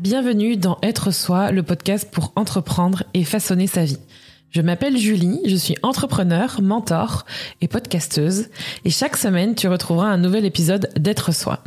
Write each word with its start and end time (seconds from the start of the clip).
Bienvenue 0.00 0.56
dans 0.56 0.78
Être 0.82 1.10
Soi, 1.10 1.52
le 1.52 1.62
podcast 1.62 2.08
pour 2.10 2.32
entreprendre 2.34 3.02
et 3.12 3.22
façonner 3.22 3.66
sa 3.66 3.84
vie. 3.84 3.98
Je 4.48 4.62
m'appelle 4.62 4.96
Julie, 4.96 5.42
je 5.44 5.56
suis 5.56 5.76
entrepreneur, 5.82 6.62
mentor 6.62 7.26
et 7.60 7.68
podcasteuse 7.68 8.48
et 8.86 8.90
chaque 8.90 9.18
semaine 9.18 9.54
tu 9.54 9.68
retrouveras 9.68 10.06
un 10.06 10.16
nouvel 10.16 10.46
épisode 10.46 10.88
d'Être 10.98 11.34
Soi. 11.34 11.62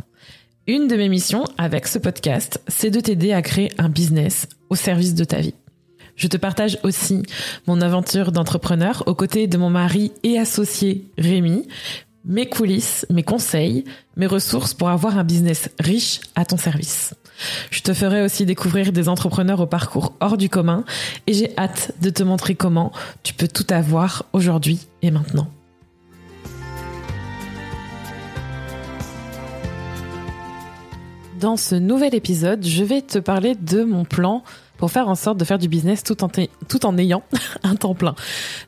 Une 0.66 0.88
de 0.88 0.96
mes 0.96 1.08
missions 1.08 1.44
avec 1.58 1.86
ce 1.86 2.00
podcast, 2.00 2.60
c'est 2.66 2.90
de 2.90 2.98
t'aider 2.98 3.32
à 3.32 3.40
créer 3.40 3.70
un 3.78 3.88
business 3.88 4.48
au 4.68 4.74
service 4.74 5.14
de 5.14 5.22
ta 5.22 5.38
vie. 5.38 5.54
Je 6.16 6.26
te 6.26 6.36
partage 6.36 6.80
aussi 6.82 7.22
mon 7.68 7.80
aventure 7.80 8.32
d'entrepreneur 8.32 9.04
aux 9.06 9.14
côtés 9.14 9.46
de 9.46 9.58
mon 9.58 9.70
mari 9.70 10.10
et 10.24 10.40
associé 10.40 11.06
Rémi, 11.18 11.68
mes 12.24 12.48
coulisses, 12.48 13.06
mes 13.10 13.22
conseils, 13.22 13.84
mes 14.16 14.26
ressources 14.26 14.74
pour 14.74 14.88
avoir 14.88 15.18
un 15.18 15.24
business 15.24 15.68
riche 15.78 16.20
à 16.34 16.44
ton 16.44 16.56
service. 16.56 17.14
Je 17.70 17.80
te 17.82 17.92
ferai 17.92 18.22
aussi 18.22 18.46
découvrir 18.46 18.92
des 18.92 19.08
entrepreneurs 19.08 19.60
au 19.60 19.66
parcours 19.66 20.14
hors 20.20 20.36
du 20.36 20.48
commun 20.48 20.84
et 21.26 21.34
j'ai 21.34 21.56
hâte 21.58 21.92
de 22.00 22.10
te 22.10 22.22
montrer 22.22 22.54
comment 22.54 22.92
tu 23.22 23.34
peux 23.34 23.48
tout 23.48 23.66
avoir 23.70 24.24
aujourd'hui 24.32 24.80
et 25.02 25.10
maintenant. 25.10 25.48
Dans 31.40 31.58
ce 31.58 31.74
nouvel 31.74 32.14
épisode, 32.14 32.64
je 32.64 32.84
vais 32.84 33.02
te 33.02 33.18
parler 33.18 33.54
de 33.54 33.84
mon 33.84 34.04
plan 34.04 34.42
pour 34.84 34.92
faire 34.92 35.08
en 35.08 35.14
sorte 35.14 35.38
de 35.38 35.46
faire 35.46 35.58
du 35.58 35.66
business 35.66 36.02
tout 36.02 36.22
en, 36.22 36.28
tout 36.68 36.84
en 36.84 36.98
ayant 36.98 37.22
un 37.62 37.74
temps 37.74 37.94
plein. 37.94 38.14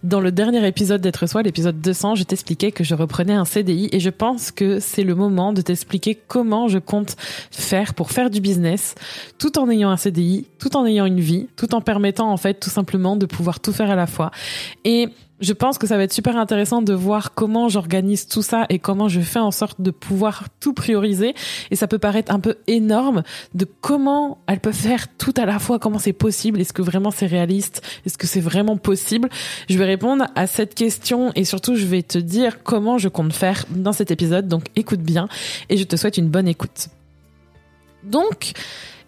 Dans 0.03 0.19
le 0.19 0.33
dernier 0.33 0.67
épisode 0.67 1.03
d'être 1.03 1.27
soi, 1.27 1.43
l'épisode 1.43 1.79
200, 1.83 2.15
je 2.15 2.23
t'expliquais 2.23 2.73
que 2.73 2.85
je 2.85 2.95
reprenais 2.95 3.35
un 3.35 3.45
CDI 3.45 3.91
et 3.93 4.01
je 4.01 4.09
pense 4.09 4.51
que 4.51 4.81
c'est 4.81 5.03
le 5.03 5.15
moment 5.15 5.53
de 5.53 5.61
t'expliquer 5.61 6.15
comment 6.15 6.69
je 6.69 6.79
compte 6.79 7.17
faire 7.51 7.93
pour 7.93 8.13
faire 8.13 8.31
du 8.31 8.41
business 8.41 8.95
tout 9.37 9.59
en 9.59 9.69
ayant 9.69 9.91
un 9.91 9.99
CDI, 9.99 10.47
tout 10.59 10.75
en 10.75 10.87
ayant 10.87 11.05
une 11.05 11.21
vie, 11.21 11.49
tout 11.55 11.75
en 11.75 11.83
permettant 11.83 12.33
en 12.33 12.39
fait 12.39 12.55
tout 12.55 12.71
simplement 12.71 13.17
de 13.17 13.27
pouvoir 13.27 13.61
tout 13.61 13.75
faire 13.75 13.91
à 13.91 13.95
la 13.95 14.07
fois. 14.07 14.31
Et 14.87 15.11
je 15.41 15.53
pense 15.53 15.79
que 15.79 15.87
ça 15.87 15.97
va 15.97 16.05
être 16.05 16.13
super 16.13 16.37
intéressant 16.37 16.83
de 16.83 16.93
voir 16.93 17.35
comment 17.35 17.69
j'organise 17.69 18.27
tout 18.27 18.43
ça 18.43 18.67
et 18.69 18.79
comment 18.79 19.09
je 19.09 19.21
fais 19.21 19.39
en 19.39 19.51
sorte 19.51 19.81
de 19.81 19.91
pouvoir 19.91 20.45
tout 20.61 20.73
prioriser. 20.73 21.35
Et 21.71 21.77
ça 21.77 21.87
peut 21.87 21.99
paraître 21.99 22.33
un 22.33 22.41
peu 22.41 22.57
énorme 22.67 23.23
de 23.55 23.67
comment 23.81 24.39
elle 24.47 24.61
peut 24.61 24.73
faire 24.73 25.07
tout 25.17 25.35
à 25.37 25.45
la 25.45 25.59
fois, 25.59 25.79
comment 25.79 25.99
c'est 25.99 26.13
possible, 26.13 26.61
est-ce 26.61 26.73
que 26.73 26.83
vraiment 26.83 27.11
c'est 27.11 27.27
réaliste, 27.27 27.83
est-ce 28.07 28.19
que 28.19 28.27
c'est 28.27 28.41
vraiment 28.41 28.77
possible. 28.77 29.29
Je 29.69 29.77
vais 29.79 29.85
répondre 29.85 30.27
à 30.35 30.47
cette 30.47 30.75
question 30.75 31.33
et 31.35 31.45
surtout 31.45 31.77
je 31.77 31.87
vais 31.87 32.03
te 32.03 32.19
dire 32.19 32.63
comment 32.63 32.99
je 32.99 33.09
compte 33.09 33.33
faire 33.33 33.65
dans 33.71 33.93
cet 33.93 34.11
épisode. 34.11 34.49
Donc 34.49 34.65
écoute 34.77 35.01
bien 35.01 35.29
et 35.69 35.77
je 35.77 35.85
te 35.85 35.97
souhaite 35.97 36.17
une 36.17 36.29
bonne 36.29 36.49
écoute. 36.49 36.89
Donc, 38.07 38.53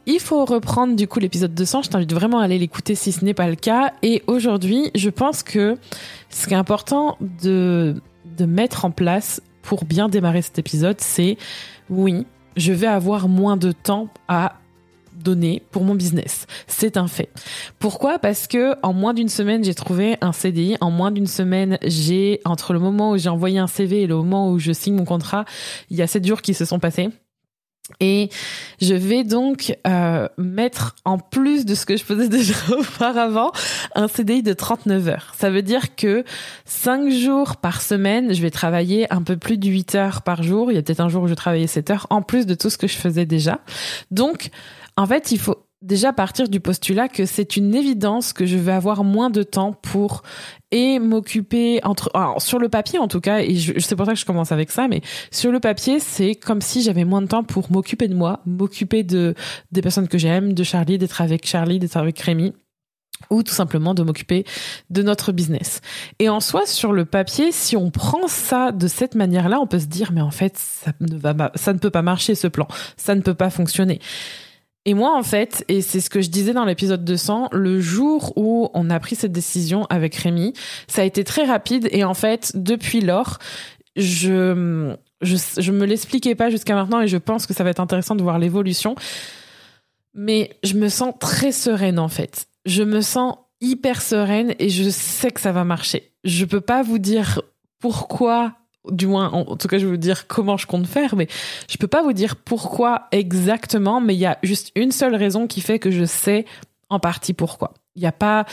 il 0.09 0.21
faut 0.21 0.45
reprendre 0.47 0.97
du 0.97 1.07
coup 1.07 1.21
l'épisode 1.21 1.55
200. 1.55 1.83
Je 1.83 1.91
t'invite 1.91 2.13
vraiment 2.13 2.41
à 2.41 2.45
aller 2.45 2.59
l'écouter 2.59 2.95
si 2.95 3.13
ce 3.13 3.25
n'est 3.25 3.35
pas 3.35 3.47
le 3.47 3.57
cas. 3.57 3.93
Et 4.03 4.23
aujourd'hui, 4.27 4.91
je 4.95 5.11
pense 5.11 5.43
que 5.43 5.77
ce 6.31 6.47
qui 6.47 6.55
est 6.55 6.57
important 6.57 7.19
de, 7.21 7.95
mettre 8.41 8.85
en 8.85 8.91
place 8.91 9.43
pour 9.63 9.85
bien 9.85 10.09
démarrer 10.09 10.43
cet 10.43 10.59
épisode, 10.59 10.97
c'est 11.01 11.37
oui, 11.91 12.25
je 12.57 12.73
vais 12.73 12.87
avoir 12.87 13.29
moins 13.29 13.57
de 13.57 13.73
temps 13.73 14.09
à 14.29 14.55
donner 15.13 15.63
pour 15.73 15.85
mon 15.85 15.95
business. 15.95 16.47
C'est 16.69 16.97
un 16.97 17.09
fait. 17.09 17.29
Pourquoi? 17.79 18.19
Parce 18.19 18.47
que 18.47 18.77
en 18.83 18.95
moins 18.95 19.13
d'une 19.13 19.29
semaine, 19.29 19.63
j'ai 19.63 19.75
trouvé 19.75 20.17
un 20.21 20.33
CDI. 20.33 20.77
En 20.81 20.91
moins 20.91 21.11
d'une 21.11 21.27
semaine, 21.27 21.79
j'ai 21.83 22.41
entre 22.47 22.73
le 22.73 22.79
moment 22.79 23.11
où 23.11 23.19
j'ai 23.19 23.29
envoyé 23.29 23.59
un 23.59 23.67
CV 23.67 24.03
et 24.03 24.07
le 24.07 24.15
moment 24.15 24.51
où 24.51 24.59
je 24.59 24.73
signe 24.73 24.95
mon 24.95 25.05
contrat, 25.05 25.45
il 25.91 25.97
y 25.99 26.03
a 26.03 26.07
sept 26.07 26.25
jours 26.25 26.41
qui 26.41 26.55
se 26.55 26.65
sont 26.65 26.79
passés. 26.79 27.11
Et 28.01 28.29
je 28.81 28.95
vais 28.95 29.25
donc 29.25 29.77
euh, 29.87 30.29
mettre 30.37 30.95
en 31.05 31.19
plus 31.19 31.65
de 31.65 31.75
ce 31.75 31.87
que 31.87 31.97
je 31.97 32.05
faisais 32.05 32.29
déjà 32.29 32.55
auparavant 32.71 33.51
un 33.95 34.09
CDI 34.09 34.43
de 34.43 34.53
39 34.53 35.09
heures. 35.09 35.33
Ça 35.37 35.51
veut 35.51 35.63
dire 35.63 35.97
que 35.97 36.25
5 36.67 37.11
jours 37.11 37.57
par 37.57 37.81
semaine, 37.81 38.35
je 38.35 38.43
vais 38.43 38.51
travailler 38.51 39.13
un 39.13 39.23
peu 39.23 39.37
plus 39.37 39.59
de 39.59 39.69
8 39.69 39.95
heures 39.95 40.23
par 40.23 40.43
jour. 40.43 40.71
Il 40.71 40.75
y 40.75 40.79
a 40.79 40.83
peut-être 40.83 41.01
un 41.01 41.09
jour 41.09 41.25
où 41.25 41.29
je 41.29 41.35
travaillais 41.35 41.67
7 41.67 41.91
heures 41.91 42.07
en 42.11 42.23
plus 42.23 42.47
de 42.47 42.55
tout 42.55 42.71
ce 42.71 42.79
que 42.79 42.87
je 42.87 42.97
faisais 42.97 43.27
déjà. 43.27 43.61
Donc, 44.11 44.51
en 44.97 45.07
fait, 45.07 45.31
il 45.33 45.39
faut 45.39 45.68
déjà 45.83 46.13
partir 46.13 46.49
du 46.49 46.59
postulat 46.61 47.09
que 47.09 47.25
c'est 47.25 47.57
une 47.57 47.75
évidence 47.75 48.33
que 48.33 48.47
je 48.47 48.57
vais 48.57 48.73
avoir 48.73 49.05
moins 49.05 49.31
de 49.31 49.43
temps 49.43 49.73
pour 49.73 50.23
et 50.73 50.99
m'occuper 50.99 51.81
entre 51.85 52.11
sur 52.39 52.59
le 52.59 52.69
papier 52.69 52.99
en 52.99 53.07
tout 53.07 53.21
cas 53.21 53.39
et 53.39 53.55
je, 53.55 53.79
c'est 53.79 53.95
pour 53.95 54.07
ça 54.07 54.13
que 54.13 54.19
je 54.19 54.27
commence 54.27 54.51
avec 54.51 54.71
ça 54.71 54.89
mais 54.89 55.03
sur 55.31 55.53
le 55.53 55.61
papier 55.61 56.01
c'est 56.01 56.35
comme 56.35 56.61
si 56.61 56.83
j'avais 56.83 57.05
moins 57.05 57.23
de 57.23 57.29
temps 57.29 57.45
pour 57.45 57.71
m'occuper 57.71 58.09
de 58.09 58.15
moi 58.15 58.41
m'occuper 58.45 59.05
de 59.05 59.35
des 59.71 59.81
personnes 59.81 60.09
que 60.09 60.19
j'aime 60.19 60.53
de 60.53 60.65
Charlie 60.65 60.99
d'être 60.99 61.21
avec 61.21 61.47
Charlie 61.47 61.79
d'être 61.79 61.97
avec 61.97 62.19
Rémi 62.19 62.55
ou 63.31 63.43
tout 63.43 63.55
simplement 63.55 63.95
de 63.95 64.03
m'occuper 64.03 64.45
de 64.91 65.03
notre 65.03 65.33
business. 65.33 65.81
Et 66.21 66.29
en 66.29 66.39
soi, 66.39 66.67
sur 66.67 66.93
le 66.93 67.05
papier, 67.05 67.51
si 67.51 67.77
on 67.77 67.91
prend 67.91 68.29
ça 68.29 68.71
de 68.71 68.87
cette 68.87 69.17
manière-là, 69.17 69.59
on 69.61 69.67
peut 69.67 69.81
se 69.81 69.87
dire, 69.87 70.13
mais 70.13 70.21
en 70.21 70.31
fait, 70.31 70.57
ça 70.57 70.93
ne 71.01 71.17
va, 71.17 71.51
ça 71.57 71.73
ne 71.73 71.79
peut 71.79 71.91
pas 71.91 72.03
marcher 72.03 72.37
ce 72.37 72.47
plan, 72.47 72.69
ça 72.97 73.17
ne 73.17 73.21
peut 73.21 73.35
pas 73.35 73.51
fonctionner. 73.51 73.99
Et 74.89 74.95
moi, 74.95 75.15
en 75.15 75.23
fait, 75.23 75.67
et 75.69 75.83
c'est 75.83 76.01
ce 76.01 76.09
que 76.09 76.23
je 76.23 76.31
disais 76.31 76.55
dans 76.55 76.65
l'épisode 76.65 77.05
200, 77.05 77.51
le 77.53 77.79
jour 77.79 78.33
où 78.37 78.71
on 78.73 78.89
a 78.89 78.99
pris 78.99 79.17
cette 79.17 79.33
décision 79.33 79.85
avec 79.91 80.15
Rémi, 80.15 80.55
ça 80.87 81.03
a 81.03 81.05
été 81.05 81.25
très 81.25 81.45
rapide. 81.45 81.91
Et 81.93 82.05
en 82.05 82.15
fait, 82.15 82.53
depuis 82.55 83.03
lors, 83.03 83.37
je, 83.97 84.95
je, 85.21 85.73
me 85.73 85.85
l'expliquais 85.85 86.35
pas 86.35 86.49
jusqu'à 86.49 86.75
maintenant 86.75 87.03
et 87.03 87.07
je 87.07 87.19
pense 87.19 87.47
que 87.47 87.53
ça 87.53 87.65
va 87.65 87.69
être 87.69 87.81
intéressant 87.81 88.17
de 88.17 88.23
voir 88.23 88.39
l'évolution. 88.39 88.95
Mais 90.15 90.57
je 90.65 90.73
me 90.73 90.89
sens 90.89 91.13
très 91.21 91.53
sereine, 91.53 91.99
en 91.99 92.09
fait. 92.09 92.47
Je 92.65 92.83
me 92.83 93.03
sens 93.03 93.35
hyper 93.61 94.01
sereine 94.01 94.55
et 94.59 94.71
je 94.71 94.89
sais 94.89 95.31
que 95.31 95.43
ça 95.43 95.53
va 95.53 95.65
marcher. 95.65 96.15
Je 96.25 96.47
peux 96.47 96.63
pas 96.63 96.83
vous 96.83 96.99
dire 96.99 97.43
pourquoi 97.79 98.55
du 98.91 99.07
moins, 99.07 99.31
en, 99.31 99.57
tout 99.57 99.69
cas, 99.69 99.79
je 99.79 99.85
vais 99.85 99.91
vous 99.91 99.97
dire 99.97 100.27
comment 100.27 100.57
je 100.57 100.67
compte 100.67 100.87
faire, 100.87 101.17
mais 101.17 101.29
je 101.69 101.77
peux 101.77 101.87
pas 101.87 102.03
vous 102.03 102.13
dire 102.13 102.37
pourquoi 102.37 103.09
exactement, 103.13 104.01
mais 104.01 104.15
il 104.15 104.21
y 104.21 104.27
a 104.27 104.39
juste 104.43 104.73
une 104.75 104.93
seule 104.93 105.15
raison 105.15 105.47
qui 105.47 105.61
fait 105.61 105.79
que 105.79 105.91
je 105.91 106.05
sais 106.05 106.45
en 106.91 107.01
partie 107.01 107.35
pourquoi. 107.35 107.75
Il 107.97 108.03
y 108.03 108.07
a 108.07 108.13
pas, 108.13 108.47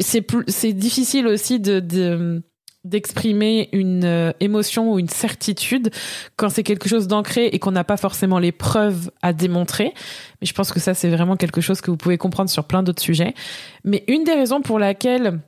c'est 0.00 0.26
c'est 0.48 0.72
difficile 0.72 1.26
aussi 1.26 1.60
de, 1.60 2.42
d'exprimer 2.84 3.68
une 3.72 4.04
euh, 4.04 4.32
émotion 4.40 4.92
ou 4.92 4.98
une 4.98 5.08
certitude 5.08 5.90
quand 6.36 6.48
c'est 6.48 6.62
quelque 6.62 6.88
chose 6.88 7.06
d'ancré 7.06 7.46
et 7.46 7.58
qu'on 7.58 7.70
n'a 7.70 7.84
pas 7.84 7.96
forcément 7.96 8.38
les 8.38 8.52
preuves 8.52 9.10
à 9.22 9.32
démontrer. 9.32 9.94
Mais 10.40 10.46
je 10.46 10.54
pense 10.54 10.72
que 10.72 10.80
ça, 10.80 10.94
c'est 10.94 11.08
vraiment 11.08 11.36
quelque 11.36 11.60
chose 11.60 11.80
que 11.80 11.90
vous 11.90 11.96
pouvez 11.96 12.18
comprendre 12.18 12.50
sur 12.50 12.64
plein 12.64 12.82
d'autres 12.82 13.02
sujets. 13.02 13.34
Mais 13.84 14.04
une 14.08 14.24
des 14.24 14.34
raisons 14.34 14.60
pour 14.60 14.78
laquelle 14.78 15.40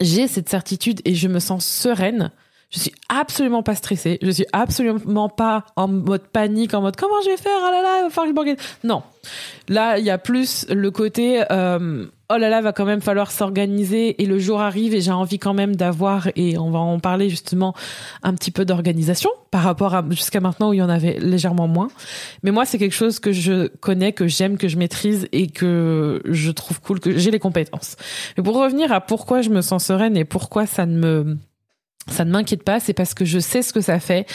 j'ai 0.00 0.26
cette 0.28 0.48
certitude 0.48 1.00
et 1.04 1.14
je 1.14 1.28
me 1.28 1.38
sens 1.38 1.64
sereine, 1.64 2.30
je 2.74 2.80
suis 2.80 2.92
absolument 3.08 3.62
pas 3.62 3.76
stressée. 3.76 4.18
Je 4.20 4.30
suis 4.30 4.46
absolument 4.52 5.28
pas 5.28 5.64
en 5.76 5.86
mode 5.86 6.26
panique, 6.26 6.74
en 6.74 6.80
mode 6.82 6.96
comment 6.96 7.20
je 7.24 7.30
vais 7.30 7.36
faire? 7.36 7.52
Ah 7.62 7.70
là 7.70 7.82
là, 7.82 7.98
il 8.00 8.02
va 8.04 8.10
falloir 8.10 8.24
que 8.24 8.30
je 8.30 8.34
m'organise. 8.34 8.60
Non. 8.82 9.02
Là, 9.68 9.98
il 9.98 10.04
y 10.04 10.10
a 10.10 10.18
plus 10.18 10.66
le 10.68 10.90
côté 10.90 11.44
euh, 11.52 12.06
oh 12.32 12.36
là 12.36 12.48
là, 12.48 12.60
va 12.60 12.72
quand 12.72 12.84
même 12.84 13.00
falloir 13.00 13.30
s'organiser 13.30 14.20
et 14.20 14.26
le 14.26 14.40
jour 14.40 14.60
arrive 14.60 14.92
et 14.92 15.00
j'ai 15.00 15.12
envie 15.12 15.38
quand 15.38 15.54
même 15.54 15.76
d'avoir 15.76 16.28
et 16.34 16.58
on 16.58 16.70
va 16.70 16.80
en 16.80 16.98
parler 16.98 17.30
justement 17.30 17.74
un 18.24 18.34
petit 18.34 18.50
peu 18.50 18.64
d'organisation 18.64 19.30
par 19.52 19.62
rapport 19.62 19.94
à 19.94 20.04
jusqu'à 20.10 20.40
maintenant 20.40 20.70
où 20.70 20.72
il 20.72 20.78
y 20.78 20.82
en 20.82 20.88
avait 20.88 21.18
légèrement 21.20 21.68
moins. 21.68 21.88
Mais 22.42 22.50
moi, 22.50 22.64
c'est 22.64 22.78
quelque 22.78 22.94
chose 22.94 23.20
que 23.20 23.30
je 23.30 23.68
connais, 23.78 24.12
que 24.12 24.26
j'aime, 24.26 24.58
que 24.58 24.66
je 24.66 24.76
maîtrise 24.76 25.28
et 25.30 25.46
que 25.46 26.22
je 26.24 26.50
trouve 26.50 26.80
cool, 26.80 26.98
que 26.98 27.16
j'ai 27.16 27.30
les 27.30 27.38
compétences. 27.38 27.94
Mais 28.36 28.42
pour 28.42 28.56
revenir 28.56 28.92
à 28.92 29.00
pourquoi 29.00 29.42
je 29.42 29.50
me 29.50 29.60
sens 29.60 29.84
sereine 29.84 30.16
et 30.16 30.24
pourquoi 30.24 30.66
ça 30.66 30.86
ne 30.86 30.98
me 30.98 31.38
ça 32.08 32.24
ne 32.24 32.30
m'inquiète 32.30 32.62
pas, 32.62 32.80
c'est 32.80 32.94
parce 32.94 33.14
que 33.14 33.24
je 33.24 33.38
sais 33.38 33.62
ce 33.62 33.72
que 33.72 33.80
ça 33.80 34.00
fait 34.00 34.26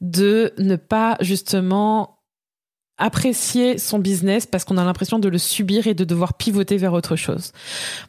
de 0.00 0.52
ne 0.58 0.76
pas 0.76 1.16
justement 1.20 2.18
apprécier 2.98 3.78
son 3.78 4.00
business 4.00 4.44
parce 4.44 4.64
qu'on 4.64 4.76
a 4.76 4.84
l'impression 4.84 5.20
de 5.20 5.28
le 5.28 5.38
subir 5.38 5.86
et 5.86 5.94
de 5.94 6.04
devoir 6.04 6.34
pivoter 6.34 6.76
vers 6.76 6.92
autre 6.92 7.14
chose. 7.14 7.52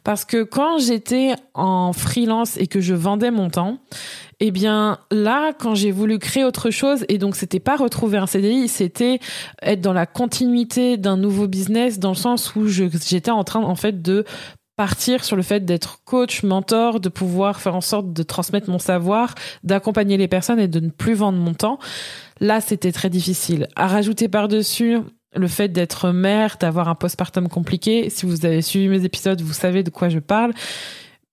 Parce 0.02 0.24
que 0.24 0.42
quand 0.42 0.78
j'étais 0.78 1.34
en 1.54 1.92
freelance 1.92 2.56
et 2.56 2.66
que 2.66 2.80
je 2.80 2.94
vendais 2.94 3.30
mon 3.30 3.50
temps, 3.50 3.78
eh 4.40 4.50
bien 4.50 4.98
là, 5.12 5.52
quand 5.52 5.76
j'ai 5.76 5.92
voulu 5.92 6.18
créer 6.18 6.44
autre 6.44 6.70
chose, 6.70 7.04
et 7.08 7.18
donc 7.18 7.36
c'était 7.36 7.60
pas 7.60 7.76
retrouver 7.76 8.18
un 8.18 8.26
CDI, 8.26 8.66
c'était 8.66 9.20
être 9.62 9.80
dans 9.80 9.92
la 9.92 10.06
continuité 10.06 10.96
d'un 10.96 11.16
nouveau 11.16 11.46
business, 11.46 12.00
dans 12.00 12.10
le 12.10 12.16
sens 12.16 12.56
où 12.56 12.66
j'étais 12.66 13.30
en 13.30 13.44
train 13.44 13.60
en 13.60 13.76
fait 13.76 14.02
de 14.02 14.24
partir 14.80 15.24
sur 15.24 15.36
le 15.36 15.42
fait 15.42 15.66
d'être 15.66 16.00
coach, 16.06 16.42
mentor, 16.42 17.00
de 17.00 17.10
pouvoir 17.10 17.60
faire 17.60 17.76
en 17.76 17.82
sorte 17.82 18.14
de 18.14 18.22
transmettre 18.22 18.70
mon 18.70 18.78
savoir, 18.78 19.34
d'accompagner 19.62 20.16
les 20.16 20.26
personnes 20.26 20.58
et 20.58 20.68
de 20.68 20.80
ne 20.80 20.88
plus 20.88 21.12
vendre 21.12 21.36
mon 21.38 21.52
temps. 21.52 21.78
Là, 22.40 22.62
c'était 22.62 22.90
très 22.90 23.10
difficile. 23.10 23.68
À 23.76 23.88
rajouter 23.88 24.26
par-dessus 24.28 24.96
le 25.36 25.48
fait 25.48 25.68
d'être 25.68 26.12
mère, 26.12 26.56
d'avoir 26.58 26.88
un 26.88 26.94
postpartum 26.94 27.46
compliqué. 27.46 28.08
Si 28.08 28.24
vous 28.24 28.46
avez 28.46 28.62
suivi 28.62 28.88
mes 28.88 29.04
épisodes, 29.04 29.42
vous 29.42 29.52
savez 29.52 29.82
de 29.82 29.90
quoi 29.90 30.08
je 30.08 30.18
parle. 30.18 30.54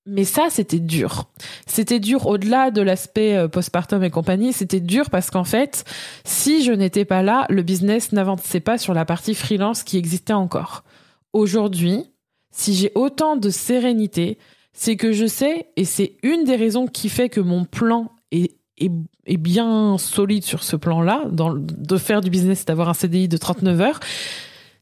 Mais 0.05 0.25
ça, 0.25 0.47
c'était 0.49 0.79
dur. 0.79 1.29
C'était 1.67 2.01
dur 2.01 2.27
au-delà 2.27 2.69
de 2.69 2.81
l'aspect 2.81 3.37
euh, 3.37 3.47
postpartum 3.47 4.03
et 4.03 4.09
compagnie. 4.09 4.51
C'était 4.51 4.81
dur 4.81 5.09
parce 5.09 5.31
qu'en 5.31 5.45
fait, 5.45 5.85
si 6.25 6.65
je 6.65 6.73
n'étais 6.73 7.05
pas 7.05 7.23
là, 7.23 7.45
le 7.47 7.61
business 7.61 8.11
n'avançait 8.11 8.59
pas 8.59 8.77
sur 8.77 8.93
la 8.93 9.05
partie 9.05 9.35
freelance 9.35 9.83
qui 9.83 9.97
existait 9.97 10.33
encore. 10.33 10.83
Aujourd'hui, 11.31 12.11
si 12.51 12.73
j'ai 12.73 12.91
autant 12.95 13.35
de 13.35 13.49
sérénité, 13.49 14.37
c'est 14.73 14.95
que 14.95 15.11
je 15.11 15.25
sais, 15.25 15.67
et 15.75 15.85
c'est 15.85 16.17
une 16.23 16.43
des 16.43 16.55
raisons 16.55 16.87
qui 16.87 17.09
fait 17.09 17.29
que 17.29 17.41
mon 17.41 17.65
plan 17.65 18.11
est, 18.31 18.55
est, 18.77 19.37
bien 19.37 19.97
solide 19.97 20.43
sur 20.43 20.63
ce 20.63 20.75
plan-là, 20.75 21.23
de 21.31 21.97
faire 21.97 22.21
du 22.21 22.29
business, 22.29 22.65
d'avoir 22.65 22.89
un 22.89 22.93
CDI 22.93 23.27
de 23.27 23.37
39 23.37 23.81
heures, 23.81 23.99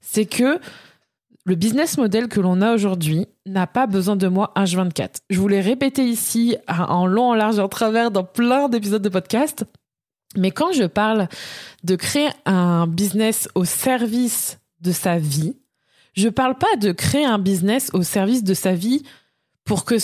c'est 0.01 0.25
que 0.25 0.59
le 1.45 1.55
business 1.55 1.97
model 1.97 2.27
que 2.27 2.39
l'on 2.39 2.61
a 2.61 2.73
aujourd'hui 2.73 3.27
n'a 3.45 3.67
pas 3.67 3.85
besoin 3.85 4.15
de 4.15 4.27
moi 4.27 4.51
H24. 4.55 5.17
Je 5.29 5.39
vous 5.39 5.47
l'ai 5.47 5.61
répété 5.61 6.03
ici 6.03 6.57
en 6.67 7.05
long, 7.05 7.29
en 7.29 7.35
large 7.35 7.59
et 7.59 7.61
en 7.61 7.69
travers 7.69 8.09
dans 8.11 8.23
plein 8.23 8.67
d'épisodes 8.67 9.01
de 9.01 9.09
podcast. 9.09 9.63
Mais 10.37 10.51
quand 10.51 10.71
je 10.71 10.85
parle 10.85 11.27
de 11.83 11.95
créer 11.95 12.29
un 12.45 12.87
business 12.87 13.47
au 13.53 13.63
service 13.63 14.59
de 14.81 14.91
sa 14.91 15.17
vie, 15.17 15.55
je 16.15 16.29
parle 16.29 16.57
pas 16.57 16.75
de 16.77 16.91
créer 16.91 17.25
un 17.25 17.39
business 17.39 17.89
au 17.93 18.03
service 18.03 18.43
de 18.43 18.53
sa 18.53 18.73
vie 18.73 19.03
pour 19.63 19.83
que 19.83 19.95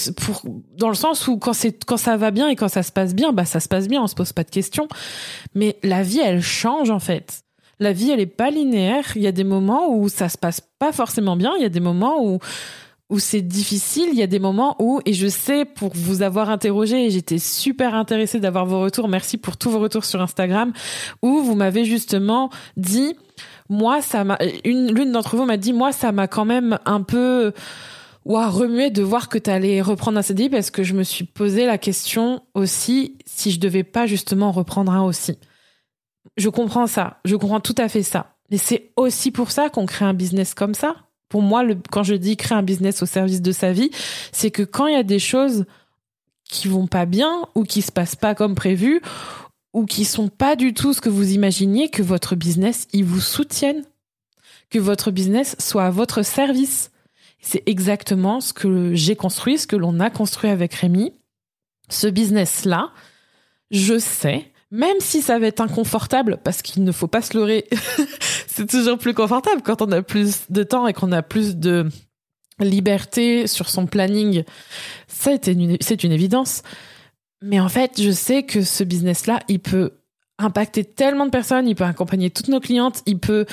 dans 0.76 0.90
le 0.90 0.96
sens 0.96 1.28
où 1.28 1.38
quand 1.38 1.54
ça 1.54 2.18
va 2.18 2.32
bien 2.32 2.48
et 2.50 2.56
quand 2.56 2.68
ça 2.68 2.84
se 2.84 2.92
passe 2.92 3.14
bien, 3.14 3.32
bah 3.32 3.46
ça 3.46 3.60
se 3.60 3.68
passe 3.68 3.88
bien, 3.88 4.02
on 4.02 4.08
se 4.08 4.16
pose 4.16 4.34
pas 4.34 4.44
de 4.44 4.50
questions. 4.50 4.88
Mais 5.54 5.78
la 5.84 6.02
vie 6.02 6.20
elle 6.20 6.42
change 6.42 6.90
en 6.90 7.00
fait 7.00 7.44
la 7.82 7.94
vie, 7.94 8.12
elle 8.12 8.20
est 8.20 8.28
pas 8.28 8.52
linéaire. 8.52 9.06
Il 9.16 9.24
y 9.24 9.28
a 9.28 9.32
des 9.32 9.44
moments 9.44 9.94
où 9.94 10.08
ça 10.08 10.30
se 10.30 10.38
passe 10.38 10.62
pas 10.62 10.92
forcément 10.92 11.36
bien. 11.36 11.54
Il 11.58 11.64
y 11.64 11.66
a 11.66 11.70
des 11.70 11.80
moments 11.80 12.24
où 12.24 12.40
où 13.12 13.20
c'est 13.20 13.42
difficile. 13.42 14.10
Il 14.12 14.18
y 14.18 14.24
a 14.24 14.28
des 14.28 14.40
moments 14.40 14.76
où, 14.80 15.02
et 15.06 15.14
je 15.14 15.28
sais 15.28 15.66
pour 15.66 15.92
vous 15.94 16.24
avoir 16.24 16.50
interrogé, 16.50 17.06
et 17.06 17.10
j'étais 17.12 17.38
super 17.38 17.94
intéressée 17.94 18.40
d'avoir 18.40 18.66
vos 18.66 18.82
retours. 18.82 19.08
Merci 19.08 19.38
pour 19.38 19.58
tous 19.58 19.70
vos 19.70 19.80
retours 19.80 20.06
sur 20.06 20.22
Instagram, 20.22 20.74
où 21.22 21.42
vous 21.42 21.56
m'avez 21.56 21.86
justement 21.86 22.50
dit, 22.78 23.16
moi, 23.70 24.02
ça 24.02 24.24
m'a, 24.24 24.40
une, 24.66 24.94
l'une 24.94 25.12
d'entre 25.12 25.36
vous 25.36 25.46
m'a 25.46 25.58
dit, 25.58 25.74
moi, 25.74 25.92
ça 25.92 26.12
m'a 26.12 26.28
quand 26.28 26.46
même 26.46 26.80
un 26.86 27.04
peu, 27.04 27.54
ouah, 28.26 28.50
remué 28.50 28.90
de 28.90 29.04
voir 29.04 29.30
que 29.30 29.38
tu 29.38 29.50
allais 29.50 29.82
reprendre 29.82 30.18
un 30.18 30.24
CDI 30.24 30.50
parce 30.50 30.72
que 30.72 30.84
je 30.84 30.94
me 30.94 31.04
suis 31.04 31.26
posé 31.26 31.66
la 31.66 31.78
question 31.78 32.42
aussi 32.56 33.18
si 33.26 33.52
je 33.52 33.60
devais 33.60 33.84
pas 33.84 34.08
justement 34.08 34.52
reprendre 34.52 34.92
un 34.92 35.04
aussi 35.04 35.38
je 36.38 36.50
comprends 36.50 36.88
ça, 36.88 37.20
je 37.26 37.36
comprends 37.36 37.60
tout 37.60 37.76
à 37.78 37.90
fait 37.90 38.04
ça. 38.04 38.36
Mais 38.50 38.58
c'est 38.58 38.92
aussi 38.96 39.32
pour 39.32 39.52
ça 39.52 39.70
qu'on 39.70 39.86
crée 39.86 40.06
un 40.06 40.14
business 40.14 40.54
comme 40.54 40.74
ça. 40.74 40.96
Pour 41.32 41.42
moi, 41.42 41.64
quand 41.92 42.04
je 42.04 42.14
dis 42.14 42.36
créer 42.36 42.58
un 42.58 42.62
business 42.62 43.02
au 43.02 43.06
service 43.06 43.42
de 43.42 43.54
sa 43.54 43.72
vie, 43.72 43.90
c'est 44.34 44.52
que 44.52 44.64
quand 44.64 44.88
il 44.88 44.96
y 44.96 44.98
a 44.98 45.04
des 45.04 45.18
choses 45.18 45.64
qui 46.44 46.68
vont 46.68 46.88
pas 46.88 47.06
bien 47.06 47.48
ou 47.56 47.64
qui 47.64 47.82
se 47.82 47.90
passent 47.90 48.18
pas 48.18 48.36
comme 48.36 48.54
prévu 48.54 49.02
ou 49.72 49.86
qui 49.86 50.04
sont 50.04 50.28
pas 50.28 50.58
du 50.58 50.74
tout 50.74 50.94
ce 50.94 51.00
que 51.00 51.08
vous 51.08 51.32
imaginiez, 51.32 51.88
que 51.88 52.04
votre 52.04 52.36
business, 52.36 52.90
il 52.92 53.06
vous 53.06 53.22
soutienne, 53.22 53.86
que 54.70 54.78
votre 54.78 55.10
business 55.10 55.56
soit 55.58 55.86
à 55.86 55.90
votre 55.90 56.22
service. 56.22 56.92
C'est 57.40 57.64
exactement 57.66 58.42
ce 58.42 58.52
que 58.52 58.94
j'ai 58.94 59.16
construit, 59.16 59.58
ce 59.58 59.68
que 59.68 59.78
l'on 59.78 60.02
a 60.02 60.10
construit 60.10 60.50
avec 60.50 60.74
Rémi. 60.74 61.14
Ce 61.88 62.08
business-là, 62.08 62.92
je 63.72 63.98
sais 63.98 64.52
même 64.72 65.02
si 65.02 65.22
ça 65.22 65.38
va 65.38 65.48
être 65.48 65.60
inconfortable, 65.60 66.40
parce 66.44 66.62
qu'il 66.62 66.84
ne 66.84 66.92
faut 66.94 67.08
pas 67.08 67.22
se 67.22 67.38
leurrer, 67.38 67.68
c'est 68.54 68.70
toujours 68.70 68.98
plus 68.98 69.14
confortable 69.14 69.62
quand 69.62 69.82
on 69.82 69.92
a 69.94 70.02
plus 70.02 70.42
de 70.50 70.64
temps 70.64 70.86
et 70.86 70.94
qu'on 70.94 71.14
a 71.14 71.22
plus 71.22 71.56
de 71.56 71.88
liberté 72.60 73.48
sur 73.48 73.70
son 73.70 73.86
planning. 73.86 74.44
Une, 75.48 75.78
c'est 75.80 76.04
une 76.04 76.12
évidence. 76.12 76.62
Mais 77.42 77.62
en 77.62 77.70
fait, 77.70 78.02
je 78.02 78.12
sais 78.12 78.44
que 78.44 78.62
ce 78.62 78.84
business-là, 78.84 79.40
il 79.48 79.60
peut 79.60 79.92
impacter 80.38 80.84
tellement 80.84 81.26
de 81.26 81.32
personnes, 81.32 81.68
il 81.68 81.76
peut 81.76 81.86
accompagner 81.86 82.30
toutes 82.30 82.50
nos 82.50 82.60
clientes, 82.60 83.04
il 83.06 83.20
peut, 83.20 83.46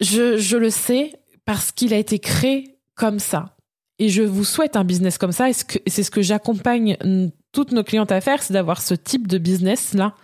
je, 0.00 0.36
je 0.36 0.56
le 0.56 0.70
sais 0.70 1.12
parce 1.44 1.70
qu'il 1.70 1.94
a 1.94 1.96
été 1.96 2.18
créé 2.18 2.78
comme 2.96 3.20
ça. 3.20 3.56
Et 4.00 4.08
je 4.08 4.22
vous 4.22 4.44
souhaite 4.44 4.74
un 4.74 4.84
business 4.84 5.16
comme 5.16 5.32
ça. 5.32 5.48
Et 5.48 5.52
c'est 5.86 6.02
ce 6.02 6.10
que 6.10 6.22
j'accompagne 6.22 6.96
toutes 7.52 7.70
nos 7.70 7.84
clientes 7.84 8.10
à 8.10 8.20
faire, 8.20 8.42
c'est 8.42 8.52
d'avoir 8.52 8.82
ce 8.82 8.94
type 8.94 9.28
de 9.28 9.38
business 9.38 9.94
là. 9.94 10.16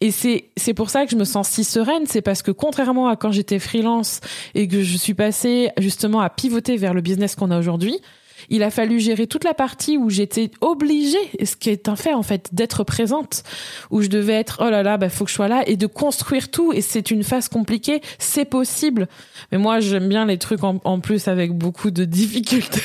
Et 0.00 0.10
c'est 0.10 0.74
pour 0.74 0.90
ça 0.90 1.04
que 1.04 1.10
je 1.10 1.16
me 1.16 1.24
sens 1.24 1.48
si 1.48 1.64
sereine, 1.64 2.04
c'est 2.06 2.22
parce 2.22 2.42
que 2.42 2.50
contrairement 2.50 3.08
à 3.08 3.16
quand 3.16 3.32
j'étais 3.32 3.58
freelance 3.58 4.20
et 4.54 4.68
que 4.68 4.82
je 4.82 4.96
suis 4.96 5.14
passée 5.14 5.70
justement 5.78 6.20
à 6.20 6.30
pivoter 6.30 6.76
vers 6.76 6.94
le 6.94 7.00
business 7.00 7.34
qu'on 7.34 7.50
a 7.50 7.58
aujourd'hui, 7.58 8.00
il 8.48 8.62
a 8.62 8.70
fallu 8.70 9.00
gérer 9.00 9.26
toute 9.26 9.44
la 9.44 9.54
partie 9.54 9.96
où 9.96 10.10
j'étais 10.10 10.50
obligée, 10.60 11.18
ce 11.44 11.56
qui 11.56 11.70
est 11.70 11.88
un 11.88 11.96
fait 11.96 12.14
en 12.14 12.22
fait, 12.22 12.48
d'être 12.52 12.84
présente, 12.84 13.42
où 13.90 14.02
je 14.02 14.08
devais 14.08 14.34
être 14.34 14.58
oh 14.64 14.70
là 14.70 14.82
là, 14.82 14.96
bah 14.96 15.08
faut 15.08 15.24
que 15.24 15.30
je 15.30 15.36
sois 15.36 15.48
là 15.48 15.62
et 15.66 15.76
de 15.76 15.86
construire 15.86 16.50
tout. 16.50 16.72
Et 16.72 16.80
c'est 16.80 17.10
une 17.10 17.22
phase 17.22 17.48
compliquée, 17.48 18.00
c'est 18.18 18.44
possible. 18.44 19.08
Mais 19.52 19.58
moi 19.58 19.80
j'aime 19.80 20.08
bien 20.08 20.26
les 20.26 20.38
trucs 20.38 20.64
en, 20.64 21.00
plus 21.00 21.28
avec 21.28 21.52
beaucoup 21.52 21.90
de 21.90 22.04
difficultés. 22.20 22.80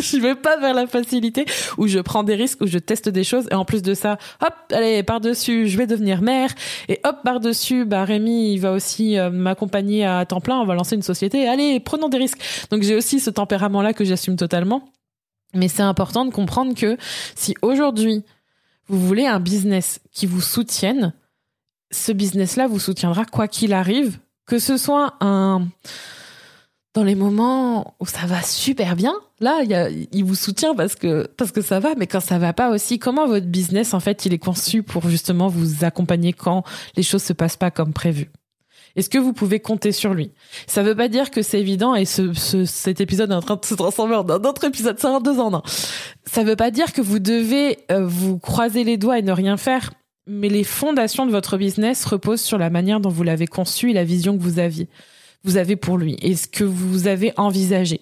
je 0.00 0.18
vais 0.18 0.34
pas 0.34 0.56
vers 0.58 0.74
la 0.74 0.86
facilité 0.86 1.44
où 1.76 1.86
je 1.86 1.98
prends 1.98 2.22
des 2.22 2.34
risques, 2.34 2.60
où 2.60 2.66
je 2.66 2.78
teste 2.78 3.08
des 3.08 3.24
choses 3.24 3.46
et 3.50 3.54
en 3.54 3.64
plus 3.64 3.82
de 3.82 3.94
ça, 3.94 4.18
hop, 4.42 4.54
allez 4.72 5.02
par 5.02 5.20
dessus, 5.20 5.68
je 5.68 5.76
vais 5.76 5.86
devenir 5.86 6.22
mère 6.22 6.50
et 6.88 7.00
hop 7.04 7.16
par 7.24 7.40
dessus, 7.40 7.84
bah 7.84 8.04
Rémi 8.04 8.52
il 8.52 8.58
va 8.58 8.72
aussi 8.72 9.18
euh, 9.18 9.30
m'accompagner 9.30 10.04
à 10.04 10.24
temps 10.24 10.40
plein, 10.40 10.60
on 10.60 10.64
va 10.64 10.74
lancer 10.74 10.96
une 10.96 11.02
société. 11.02 11.48
Allez, 11.48 11.80
prenons 11.80 12.08
des 12.08 12.18
risques. 12.18 12.40
Donc 12.70 12.82
j'ai 12.82 12.94
aussi 12.94 13.20
ce 13.20 13.30
tempérament 13.30 13.82
là 13.82 13.92
que 13.92 14.04
j'assume 14.04 14.36
totalement. 14.36 14.82
Mais 15.54 15.68
c'est 15.68 15.82
important 15.82 16.24
de 16.24 16.30
comprendre 16.30 16.74
que 16.74 16.96
si 17.34 17.54
aujourd'hui 17.62 18.24
vous 18.86 18.98
voulez 19.06 19.26
un 19.26 19.40
business 19.40 20.00
qui 20.12 20.26
vous 20.26 20.40
soutienne, 20.40 21.12
ce 21.90 22.12
business-là 22.12 22.66
vous 22.66 22.78
soutiendra 22.78 23.24
quoi 23.24 23.48
qu'il 23.48 23.72
arrive, 23.72 24.18
que 24.46 24.58
ce 24.58 24.76
soit 24.76 25.14
un 25.20 25.68
dans 26.94 27.04
les 27.04 27.14
moments 27.14 27.94
où 28.00 28.06
ça 28.06 28.26
va 28.26 28.42
super 28.42 28.96
bien, 28.96 29.14
là, 29.40 29.60
il, 30.10 30.24
vous 30.24 30.34
soutient 30.34 30.74
parce 30.74 30.96
que 30.96 31.28
parce 31.36 31.52
que 31.52 31.62
ça 31.62 31.80
va, 31.80 31.94
mais 31.96 32.06
quand 32.06 32.20
ça 32.20 32.38
va 32.38 32.52
pas 32.52 32.70
aussi, 32.70 32.98
comment 32.98 33.26
votre 33.26 33.46
business 33.46 33.94
en 33.94 34.00
fait 34.00 34.26
il 34.26 34.32
est 34.32 34.38
conçu 34.38 34.82
pour 34.82 35.08
justement 35.08 35.48
vous 35.48 35.84
accompagner 35.84 36.32
quand 36.32 36.64
les 36.96 37.02
choses 37.02 37.22
se 37.22 37.32
passent 37.32 37.56
pas 37.56 37.70
comme 37.70 37.92
prévu? 37.92 38.30
Est-ce 38.96 39.10
que 39.10 39.18
vous 39.18 39.32
pouvez 39.32 39.60
compter 39.60 39.92
sur 39.92 40.14
lui? 40.14 40.30
Ça 40.66 40.82
veut 40.82 40.94
pas 40.94 41.08
dire 41.08 41.30
que 41.30 41.42
c'est 41.42 41.60
évident 41.60 41.94
et 41.94 42.04
ce, 42.04 42.32
cet 42.64 43.00
épisode 43.00 43.30
est 43.30 43.34
en 43.34 43.42
train 43.42 43.56
de 43.56 43.64
se 43.64 43.74
transformer 43.74 44.16
en 44.16 44.28
un 44.28 44.44
autre 44.44 44.64
épisode, 44.64 44.98
ça 44.98 45.18
deux 45.20 45.38
ans. 45.38 45.50
Non. 45.50 45.62
Ça 46.24 46.44
veut 46.44 46.56
pas 46.56 46.70
dire 46.70 46.92
que 46.92 47.00
vous 47.00 47.18
devez 47.18 47.78
euh, 47.90 48.06
vous 48.06 48.38
croiser 48.38 48.84
les 48.84 48.96
doigts 48.96 49.18
et 49.18 49.22
ne 49.22 49.32
rien 49.32 49.56
faire. 49.56 49.92
Mais 50.26 50.48
les 50.48 50.64
fondations 50.64 51.24
de 51.24 51.30
votre 51.30 51.56
business 51.56 52.04
reposent 52.04 52.42
sur 52.42 52.58
la 52.58 52.70
manière 52.70 53.00
dont 53.00 53.08
vous 53.08 53.22
l'avez 53.22 53.46
conçu 53.46 53.90
et 53.90 53.94
la 53.94 54.04
vision 54.04 54.36
que 54.36 54.42
vous 54.42 54.58
aviez 54.58 54.88
vous 55.44 55.56
avez 55.56 55.76
pour 55.76 55.98
lui 55.98 56.16
et 56.20 56.34
ce 56.34 56.48
que 56.48 56.64
vous 56.64 57.06
avez 57.06 57.32
envisagé. 57.36 58.00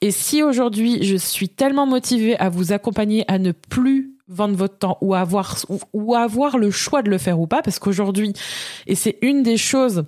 Et 0.00 0.10
si 0.10 0.42
aujourd'hui 0.42 1.02
je 1.02 1.16
suis 1.16 1.48
tellement 1.48 1.86
motivée 1.86 2.38
à 2.38 2.48
vous 2.48 2.72
accompagner 2.72 3.24
à 3.28 3.38
ne 3.38 3.52
plus 3.52 4.12
vendre 4.28 4.56
votre 4.56 4.78
temps 4.78 4.98
ou 5.00 5.14
avoir 5.14 5.56
ou 5.92 6.14
avoir 6.14 6.58
le 6.58 6.70
choix 6.70 7.02
de 7.02 7.10
le 7.10 7.18
faire 7.18 7.38
ou 7.38 7.46
pas 7.46 7.62
parce 7.62 7.78
qu'aujourd'hui 7.78 8.32
et 8.86 8.94
c'est 8.94 9.18
une 9.22 9.42
des 9.42 9.56
choses 9.56 10.04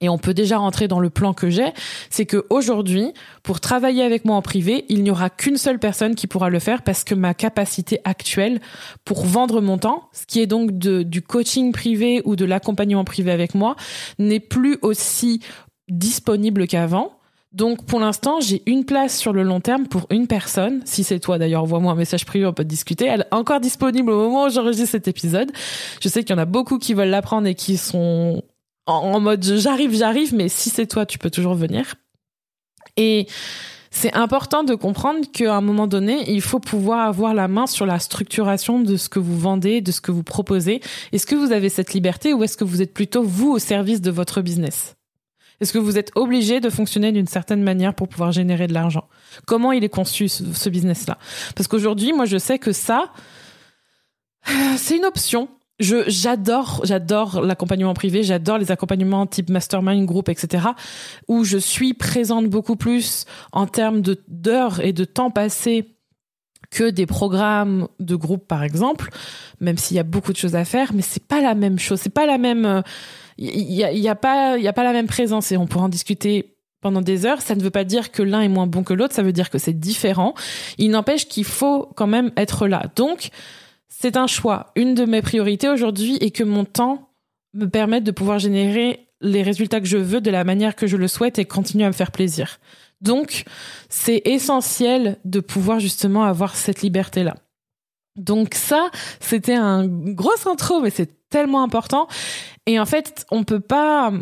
et 0.00 0.08
on 0.08 0.18
peut 0.18 0.34
déjà 0.34 0.58
rentrer 0.58 0.88
dans 0.88 1.00
le 1.00 1.10
plan 1.10 1.32
que 1.32 1.50
j'ai, 1.50 1.72
c'est 2.10 2.26
que 2.26 2.44
aujourd'hui, 2.50 3.12
pour 3.42 3.60
travailler 3.60 4.02
avec 4.02 4.24
moi 4.24 4.36
en 4.36 4.42
privé, 4.42 4.84
il 4.88 5.02
n'y 5.02 5.10
aura 5.10 5.30
qu'une 5.30 5.56
seule 5.56 5.78
personne 5.78 6.14
qui 6.14 6.26
pourra 6.26 6.50
le 6.50 6.58
faire 6.58 6.82
parce 6.82 7.04
que 7.04 7.14
ma 7.14 7.34
capacité 7.34 8.00
actuelle 8.04 8.60
pour 9.04 9.24
vendre 9.24 9.60
mon 9.60 9.78
temps, 9.78 10.08
ce 10.12 10.26
qui 10.26 10.40
est 10.40 10.46
donc 10.46 10.76
de, 10.78 11.02
du 11.02 11.22
coaching 11.22 11.72
privé 11.72 12.22
ou 12.24 12.36
de 12.36 12.44
l'accompagnement 12.44 13.04
privé 13.04 13.30
avec 13.30 13.54
moi, 13.54 13.76
n'est 14.18 14.40
plus 14.40 14.78
aussi 14.82 15.40
disponible 15.88 16.66
qu'avant. 16.66 17.12
Donc 17.52 17.86
pour 17.86 18.00
l'instant, 18.00 18.40
j'ai 18.40 18.62
une 18.66 18.84
place 18.84 19.16
sur 19.16 19.32
le 19.32 19.42
long 19.42 19.60
terme 19.60 19.86
pour 19.86 20.06
une 20.10 20.26
personne. 20.26 20.82
Si 20.84 21.04
c'est 21.04 21.20
toi 21.20 21.38
d'ailleurs, 21.38 21.62
envoie-moi 21.62 21.92
un 21.92 21.96
message 21.96 22.26
privé, 22.26 22.44
on 22.44 22.52
peut 22.52 22.64
discuter. 22.64 23.06
Elle 23.06 23.22
est 23.22 23.34
encore 23.34 23.60
disponible 23.60 24.10
au 24.10 24.28
moment 24.28 24.44
où 24.44 24.50
j'enregistre 24.50 24.90
cet 24.90 25.08
épisode. 25.08 25.50
Je 26.02 26.08
sais 26.08 26.22
qu'il 26.22 26.36
y 26.36 26.38
en 26.38 26.42
a 26.42 26.44
beaucoup 26.44 26.78
qui 26.78 26.92
veulent 26.92 27.08
l'apprendre 27.08 27.46
et 27.46 27.54
qui 27.54 27.78
sont 27.78 28.42
en 28.86 29.20
mode 29.20 29.44
j'arrive, 29.44 29.94
j'arrive, 29.94 30.34
mais 30.34 30.48
si 30.48 30.70
c'est 30.70 30.86
toi, 30.86 31.06
tu 31.06 31.18
peux 31.18 31.30
toujours 31.30 31.54
venir. 31.54 31.96
Et 32.96 33.26
c'est 33.90 34.14
important 34.14 34.62
de 34.62 34.74
comprendre 34.74 35.26
qu'à 35.32 35.56
un 35.56 35.60
moment 35.60 35.86
donné, 35.86 36.30
il 36.30 36.42
faut 36.42 36.60
pouvoir 36.60 37.06
avoir 37.06 37.34
la 37.34 37.48
main 37.48 37.66
sur 37.66 37.86
la 37.86 37.98
structuration 37.98 38.80
de 38.80 38.96
ce 38.96 39.08
que 39.08 39.18
vous 39.18 39.38
vendez, 39.38 39.80
de 39.80 39.90
ce 39.90 40.00
que 40.00 40.12
vous 40.12 40.22
proposez. 40.22 40.80
Est-ce 41.12 41.26
que 41.26 41.34
vous 41.34 41.52
avez 41.52 41.68
cette 41.68 41.94
liberté 41.94 42.34
ou 42.34 42.44
est-ce 42.44 42.56
que 42.56 42.64
vous 42.64 42.82
êtes 42.82 42.92
plutôt 42.92 43.22
vous 43.22 43.52
au 43.52 43.58
service 43.58 44.00
de 44.00 44.10
votre 44.10 44.42
business? 44.42 44.96
Est-ce 45.60 45.72
que 45.72 45.78
vous 45.78 45.96
êtes 45.96 46.12
obligé 46.14 46.60
de 46.60 46.68
fonctionner 46.68 47.12
d'une 47.12 47.26
certaine 47.26 47.62
manière 47.62 47.94
pour 47.94 48.08
pouvoir 48.08 48.32
générer 48.32 48.66
de 48.66 48.74
l'argent? 48.74 49.08
Comment 49.46 49.72
il 49.72 49.82
est 49.82 49.88
conçu 49.88 50.28
ce 50.28 50.68
business-là? 50.68 51.16
Parce 51.54 51.66
qu'aujourd'hui, 51.66 52.12
moi, 52.12 52.26
je 52.26 52.36
sais 52.36 52.58
que 52.58 52.72
ça, 52.72 53.12
c'est 54.76 54.98
une 54.98 55.06
option 55.06 55.48
je 55.78 56.04
j'adore 56.08 56.80
j'adore 56.84 57.42
l'accompagnement 57.42 57.94
privé 57.94 58.22
j'adore 58.22 58.58
les 58.58 58.70
accompagnements 58.70 59.26
type 59.26 59.50
mastermind 59.50 60.06
groupe 60.06 60.28
etc 60.28 60.68
où 61.28 61.44
je 61.44 61.58
suis 61.58 61.92
présente 61.92 62.46
beaucoup 62.46 62.76
plus 62.76 63.24
en 63.52 63.66
termes 63.66 64.00
de 64.00 64.22
d'heures 64.28 64.80
et 64.80 64.92
de 64.92 65.04
temps 65.04 65.30
passé 65.30 65.96
que 66.70 66.90
des 66.90 67.06
programmes 67.06 67.88
de 68.00 68.16
groupe 68.16 68.46
par 68.46 68.62
exemple, 68.62 69.10
même 69.60 69.78
s'il 69.78 69.96
y 69.96 70.00
a 70.00 70.04
beaucoup 70.04 70.32
de 70.32 70.36
choses 70.36 70.56
à 70.56 70.64
faire, 70.64 70.92
mais 70.92 71.02
c'est 71.02 71.24
pas 71.24 71.40
la 71.40 71.54
même 71.54 71.78
chose, 71.78 72.00
c'est 72.00 72.10
pas 72.10 72.26
la 72.26 72.38
même 72.38 72.82
il 73.38 73.72
y 73.72 73.84
a, 73.84 73.92
y 73.92 74.08
a 74.08 74.14
pas 74.14 74.56
il 74.56 74.64
y 74.64 74.68
a 74.68 74.72
pas 74.72 74.84
la 74.84 74.92
même 74.92 75.06
présence 75.06 75.52
et 75.52 75.56
on 75.56 75.66
pourra 75.66 75.84
en 75.84 75.88
discuter 75.88 76.56
pendant 76.80 77.00
des 77.00 77.26
heures, 77.26 77.40
ça 77.40 77.54
ne 77.54 77.62
veut 77.62 77.70
pas 77.70 77.84
dire 77.84 78.12
que 78.12 78.22
l'un 78.22 78.42
est 78.42 78.48
moins 78.48 78.66
bon 78.66 78.84
que 78.84 78.94
l'autre, 78.94 79.14
ça 79.14 79.22
veut 79.22 79.32
dire 79.32 79.50
que 79.50 79.58
c'est 79.58 79.72
différent. 79.72 80.34
Il 80.78 80.90
n'empêche 80.90 81.26
qu'il 81.26 81.44
faut 81.44 81.88
quand 81.96 82.06
même 82.06 82.30
être 82.36 82.68
là. 82.68 82.84
Donc, 82.94 83.30
c'est 83.88 84.16
un 84.16 84.26
choix. 84.26 84.72
Une 84.76 84.94
de 84.94 85.04
mes 85.04 85.22
priorités 85.22 85.68
aujourd'hui 85.68 86.16
est 86.20 86.30
que 86.30 86.44
mon 86.44 86.64
temps 86.64 87.10
me 87.54 87.66
permette 87.66 88.04
de 88.04 88.10
pouvoir 88.10 88.38
générer 88.38 89.08
les 89.20 89.42
résultats 89.42 89.80
que 89.80 89.86
je 89.86 89.96
veux 89.96 90.20
de 90.20 90.30
la 90.30 90.44
manière 90.44 90.76
que 90.76 90.86
je 90.86 90.96
le 90.96 91.08
souhaite 91.08 91.38
et 91.38 91.44
continuer 91.44 91.84
à 91.84 91.88
me 91.88 91.92
faire 91.92 92.12
plaisir. 92.12 92.58
Donc, 93.00 93.44
c'est 93.88 94.22
essentiel 94.24 95.18
de 95.24 95.40
pouvoir 95.40 95.80
justement 95.80 96.24
avoir 96.24 96.56
cette 96.56 96.82
liberté-là. 96.82 97.34
Donc 98.16 98.54
ça, 98.54 98.90
c'était 99.20 99.54
un 99.54 99.86
gros 99.86 100.48
intro, 100.48 100.80
mais 100.80 100.90
c'est 100.90 101.28
tellement 101.28 101.62
important. 101.62 102.08
Et 102.66 102.80
en 102.80 102.86
fait, 102.86 103.26
on 103.30 103.44
peut 103.44 103.60
pas, 103.60 104.12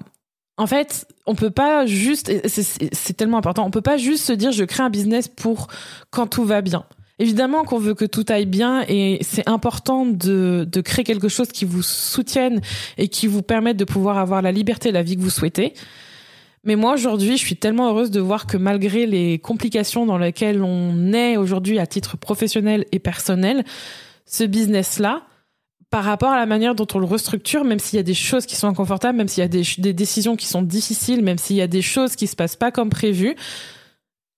en 0.56 0.66
fait, 0.66 1.06
on 1.26 1.34
peut 1.34 1.50
pas 1.50 1.86
juste, 1.86 2.32
c'est 2.48 3.16
tellement 3.16 3.38
important, 3.38 3.64
on 3.64 3.70
peut 3.70 3.80
pas 3.80 3.96
juste 3.96 4.24
se 4.24 4.32
dire 4.32 4.50
je 4.50 4.64
crée 4.64 4.82
un 4.82 4.90
business 4.90 5.28
pour 5.28 5.68
quand 6.10 6.26
tout 6.26 6.44
va 6.44 6.60
bien. 6.60 6.84
Évidemment 7.20 7.62
qu'on 7.62 7.78
veut 7.78 7.94
que 7.94 8.04
tout 8.04 8.24
aille 8.28 8.46
bien 8.46 8.84
et 8.88 9.18
c'est 9.20 9.48
important 9.48 10.04
de, 10.04 10.66
de 10.68 10.80
créer 10.80 11.04
quelque 11.04 11.28
chose 11.28 11.48
qui 11.48 11.64
vous 11.64 11.82
soutienne 11.82 12.60
et 12.98 13.06
qui 13.06 13.28
vous 13.28 13.42
permette 13.42 13.76
de 13.76 13.84
pouvoir 13.84 14.18
avoir 14.18 14.42
la 14.42 14.50
liberté, 14.50 14.90
la 14.90 15.02
vie 15.02 15.16
que 15.16 15.22
vous 15.22 15.30
souhaitez. 15.30 15.74
Mais 16.64 16.76
moi 16.76 16.94
aujourd'hui, 16.94 17.36
je 17.36 17.44
suis 17.44 17.56
tellement 17.56 17.88
heureuse 17.90 18.10
de 18.10 18.20
voir 18.20 18.46
que 18.46 18.56
malgré 18.56 19.06
les 19.06 19.38
complications 19.38 20.06
dans 20.06 20.18
lesquelles 20.18 20.62
on 20.62 21.12
est 21.12 21.36
aujourd'hui 21.36 21.78
à 21.78 21.86
titre 21.86 22.16
professionnel 22.16 22.86
et 22.90 22.98
personnel, 22.98 23.64
ce 24.24 24.44
business-là, 24.44 25.22
par 25.90 26.02
rapport 26.02 26.30
à 26.30 26.38
la 26.38 26.46
manière 26.46 26.74
dont 26.74 26.86
on 26.94 26.98
le 26.98 27.04
restructure, 27.04 27.64
même 27.64 27.78
s'il 27.78 27.98
y 27.98 28.00
a 28.00 28.02
des 28.02 28.14
choses 28.14 28.46
qui 28.46 28.56
sont 28.56 28.66
inconfortables, 28.66 29.16
même 29.16 29.28
s'il 29.28 29.42
y 29.42 29.44
a 29.44 29.48
des, 29.48 29.62
des, 29.78 29.92
décisions 29.92 30.34
qui 30.34 30.46
sont 30.46 30.62
difficiles, 30.62 31.22
même 31.22 31.38
s'il 31.38 31.54
y 31.54 31.62
a 31.62 31.68
des 31.68 31.82
choses 31.82 32.16
qui 32.16 32.26
se 32.26 32.34
passent 32.34 32.56
pas 32.56 32.72
comme 32.72 32.90
prévu, 32.90 33.36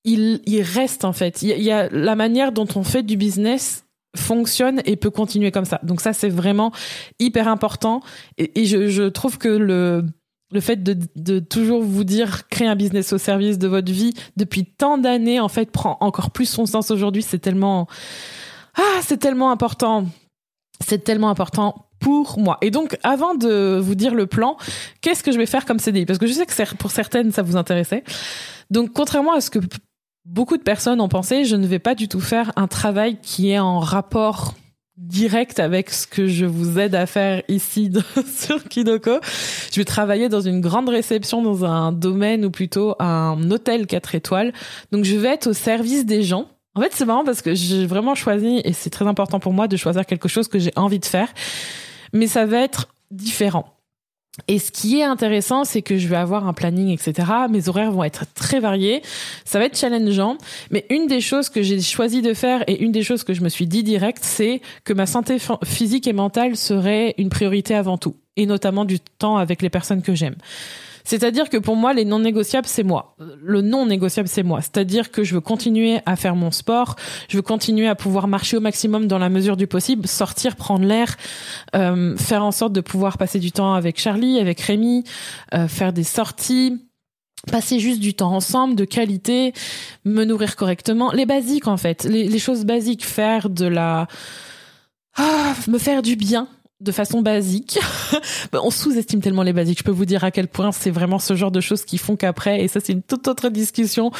il, 0.07 0.63
reste 0.63 1.05
en 1.05 1.13
fait. 1.13 1.43
Il 1.43 1.63
y, 1.63 1.71
a, 1.71 1.89
la 1.91 2.15
manière 2.15 2.53
dont 2.53 2.69
on 2.77 2.85
fait 2.85 3.03
du 3.03 3.17
business 3.17 3.85
fonctionne 4.17 4.81
et 4.87 4.97
peut 4.97 5.11
continuer 5.11 5.51
comme 5.51 5.65
ça. 5.65 5.81
Donc 5.83 6.01
ça, 6.01 6.13
c'est 6.13 6.29
vraiment 6.29 6.73
hyper 7.19 7.49
important. 7.49 8.01
Et, 8.39 8.65
je 8.65 9.09
trouve 9.09 9.39
que 9.39 9.49
le 9.49 10.05
le 10.53 10.61
fait 10.61 10.77
de, 10.77 10.97
de, 11.17 11.41
toujours 11.41 11.83
vous 11.83 12.05
dire 12.05 12.49
créer 12.49 12.69
un 12.69 12.77
business 12.77 13.13
au 13.13 13.19
service 13.19 13.59
de 13.59 13.67
votre 13.67 13.91
vie 13.91 14.15
depuis 14.37 14.65
tant 14.65 14.97
d'années 14.97 15.41
en 15.41 15.49
fait 15.49 15.73
prend 15.73 15.97
encore 15.99 16.31
plus 16.31 16.47
son 16.47 16.67
sens 16.67 16.93
aujourd'hui 16.93 17.23
c'est 17.23 17.41
tellement 17.41 17.89
ah 18.77 19.01
c'est 19.03 19.17
tellement 19.17 19.51
important 19.51 20.07
c'est 20.87 21.03
tellement 21.03 21.31
important 21.31 21.89
pour 21.99 22.39
moi 22.39 22.59
et 22.61 22.71
donc 22.71 22.97
avant 23.03 23.35
de 23.35 23.81
vous 23.83 23.97
dire 23.97 24.15
le 24.15 24.29
plan 24.29 24.57
qu'est-ce 25.01 25.25
que 25.25 25.33
je 25.33 25.39
vais 25.39 25.47
faire 25.47 25.65
comme 25.65 25.81
CDI 25.81 26.07
parce 26.07 26.21
que 26.21 26.29
je 26.29 26.33
sais 26.33 26.47
que 26.47 26.77
pour 26.77 26.93
certaines 26.93 27.33
ça 27.33 27.43
vous 27.43 27.57
intéressait 27.57 28.05
donc 28.71 28.93
contrairement 28.93 29.33
à 29.33 29.41
ce 29.41 29.51
que 29.51 29.59
beaucoup 30.27 30.57
de 30.57 30.63
personnes 30.63 31.01
ont 31.01 31.09
pensé 31.09 31.45
je 31.45 31.57
ne 31.57 31.67
vais 31.67 31.79
pas 31.79 31.95
du 31.95 32.09
tout 32.09 32.21
faire 32.21 32.53
un 32.57 32.67
travail 32.67 33.19
qui 33.23 33.51
est 33.51 33.59
en 33.59 33.79
rapport 33.79 34.55
direct 34.97 35.61
avec 35.61 35.91
ce 35.91 36.07
que 36.07 36.27
je 36.27 36.47
vous 36.47 36.79
aide 36.79 36.95
à 36.95 37.07
faire 37.07 37.43
ici 37.49 37.93
sur 38.39 38.65
Kinoko. 38.65 39.19
Je 39.71 39.81
vais 39.81 39.85
travailler 39.85 40.29
dans 40.29 40.41
une 40.41 40.61
grande 40.61 40.89
réception 40.89 41.43
dans 41.43 41.65
un 41.65 41.93
domaine 41.93 42.45
ou 42.45 42.51
plutôt 42.51 42.97
un 42.99 43.51
hôtel 43.51 43.87
4 43.87 44.15
étoiles. 44.15 44.53
Donc 44.93 45.05
je 45.05 45.17
vais 45.17 45.29
être 45.29 45.49
au 45.49 45.53
service 45.53 46.07
des 46.07 46.23
gens. 46.23 46.49
En 46.75 46.81
fait, 46.81 46.93
c'est 46.93 47.05
marrant 47.05 47.25
parce 47.25 47.43
que 47.43 47.55
j'ai 47.55 47.87
vraiment 47.87 48.15
choisi 48.15 48.61
et 48.65 48.73
c'est 48.73 48.91
très 48.91 49.07
important 49.07 49.39
pour 49.39 49.53
moi 49.53 49.69
de 49.69 49.77
choisir 49.77 50.07
quelque 50.07 50.29
chose 50.29 50.49
que 50.49 50.59
j'ai 50.59 50.73
envie 50.77 50.99
de 50.99 51.07
faire. 51.07 51.29
Mais 52.13 52.27
ça 52.27 52.47
va 52.47 52.61
être 52.61 52.89
différent. 53.11 53.76
Et 54.49 54.59
ce 54.59 54.71
qui 54.71 55.01
est 55.01 55.05
intéressant, 55.05 55.65
c'est 55.65 55.83
que 55.83 55.97
je 55.97 56.09
vais 56.09 56.17
avoir 56.17 56.47
un 56.47 56.53
planning, 56.53 56.89
etc. 56.89 57.29
Mes 57.51 57.69
horaires 57.69 57.91
vont 57.91 58.05
être 58.05 58.25
très 58.35 58.61
variés. 58.61 59.03
Ça 59.45 59.59
va 59.59 59.65
être 59.65 59.79
challengeant. 59.79 60.37
Mais 60.71 60.85
une 60.91 61.07
des 61.07 61.21
choses 61.21 61.49
que 61.49 61.63
j'ai 61.63 61.81
choisi 61.81 62.23
de 62.23 62.35
faire 62.35 62.63
et 62.69 62.83
une 62.83 62.93
des 62.93 63.03
choses 63.03 63.25
que 63.25 63.33
je 63.33 63.41
me 63.41 63.49
suis 63.49 63.67
dit 63.67 63.83
direct, 63.83 64.19
c'est 64.23 64.61
que 64.85 64.93
ma 64.93 65.07
santé 65.07 65.39
physique 65.65 66.07
et 66.07 66.13
mentale 66.13 66.57
serait 66.57 67.15
une 67.19 67.31
priorité 67.31 67.75
avant 67.75 67.97
tout. 67.97 68.17
Et 68.37 68.47
notamment 68.47 68.85
du 68.85 69.01
temps 69.01 69.39
avec 69.39 69.63
les 69.63 69.71
personnes 69.71 70.03
que 70.03 70.15
j'aime. 70.15 70.37
C'est-à-dire 71.07 71.49
que 71.49 71.57
pour 71.57 71.77
moi, 71.77 71.95
les 71.95 72.05
non 72.05 72.19
négociables, 72.19 72.67
c'est 72.67 72.83
moi. 72.83 73.15
Le 73.19 73.63
non 73.63 73.87
négociable, 73.87 74.29
c'est 74.29 74.43
moi. 74.43 74.61
C'est-à-dire 74.61 75.13
que 75.13 75.23
je 75.23 75.35
veux 75.35 75.41
continuer 75.41 76.01
à 76.05 76.17
faire 76.17 76.35
mon 76.35 76.51
sport, 76.51 76.97
je 77.29 77.37
veux 77.37 77.43
continuer 77.43 77.87
à 77.87 77.95
pouvoir 77.95 78.27
marcher 78.27 78.57
au 78.57 78.61
maximum 78.61 79.07
dans 79.07 79.19
la 79.19 79.29
mesure 79.29 79.57
du 79.57 79.69
possible, 79.69 80.09
sortir, 80.09 80.57
prendre 80.57 80.85
l'air, 80.85 81.17
euh, 81.77 82.17
faire 82.17 82.45
en 82.45 82.51
sorte 82.51 82.73
de 82.73 82.81
pouvoir 82.81 83.19
passer 83.19 83.39
du 83.39 83.53
temps 83.53 83.75
avec 83.75 84.01
Charlie, 84.01 84.41
avec 84.41 84.61
Rémi, 84.61 85.05
euh, 85.55 85.69
faire 85.69 85.93
des 85.93 86.05
sorties 86.05 86.81
passer 87.51 87.79
juste 87.79 88.01
du 88.01 88.13
temps 88.13 88.35
ensemble, 88.35 88.75
de 88.75 88.85
qualité, 88.85 89.53
me 90.05 90.25
nourrir 90.25 90.57
correctement, 90.57 91.13
les 91.13 91.27
basiques 91.27 91.69
en 91.69 91.77
fait, 91.77 92.03
les, 92.03 92.29
les 92.29 92.39
choses 92.41 92.65
basiques, 92.65 93.07
faire 93.07 93.51
de 93.51 93.67
la... 93.67 94.09
Ah, 95.17 95.55
me 95.69 95.79
faire 95.79 96.03
du 96.03 96.17
bien, 96.17 96.49
de 96.81 96.93
façon 96.93 97.23
basique. 97.23 97.79
Bah, 98.53 98.61
on 98.63 98.71
sous-estime 98.71 99.21
tellement 99.21 99.43
les 99.43 99.53
basiques. 99.53 99.79
Je 99.79 99.85
peux 99.85 99.91
vous 99.91 100.05
dire 100.05 100.23
à 100.23 100.31
quel 100.31 100.47
point 100.47 100.71
c'est 100.71 100.91
vraiment 100.91 101.19
ce 101.19 101.35
genre 101.35 101.51
de 101.51 101.61
choses 101.61 101.85
qui 101.85 101.99
font 101.99 102.15
qu'après, 102.17 102.63
et 102.63 102.69
ça 102.69 102.79
c'est 102.81 102.93
une 102.93 103.03
toute 103.03 103.27
autre 103.27 103.49
discussion, 103.49 104.13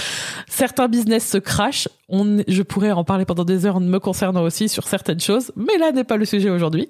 certains 0.49 0.89
business 0.89 1.29
se 1.29 1.39
crachent. 1.39 1.89
On, 2.09 2.43
je 2.49 2.63
pourrais 2.63 2.91
en 2.91 3.05
parler 3.05 3.25
pendant 3.25 3.45
des 3.45 3.67
heures 3.67 3.77
en 3.77 3.81
me 3.81 3.99
concernant 3.99 4.43
aussi 4.43 4.69
sur 4.69 4.89
certaines 4.89 5.21
choses, 5.21 5.53
mais 5.55 5.79
là 5.79 5.93
n'est 5.93 6.05
pas 6.05 6.17
le 6.17 6.25
sujet 6.25 6.51
aujourd'hui. 6.51 6.89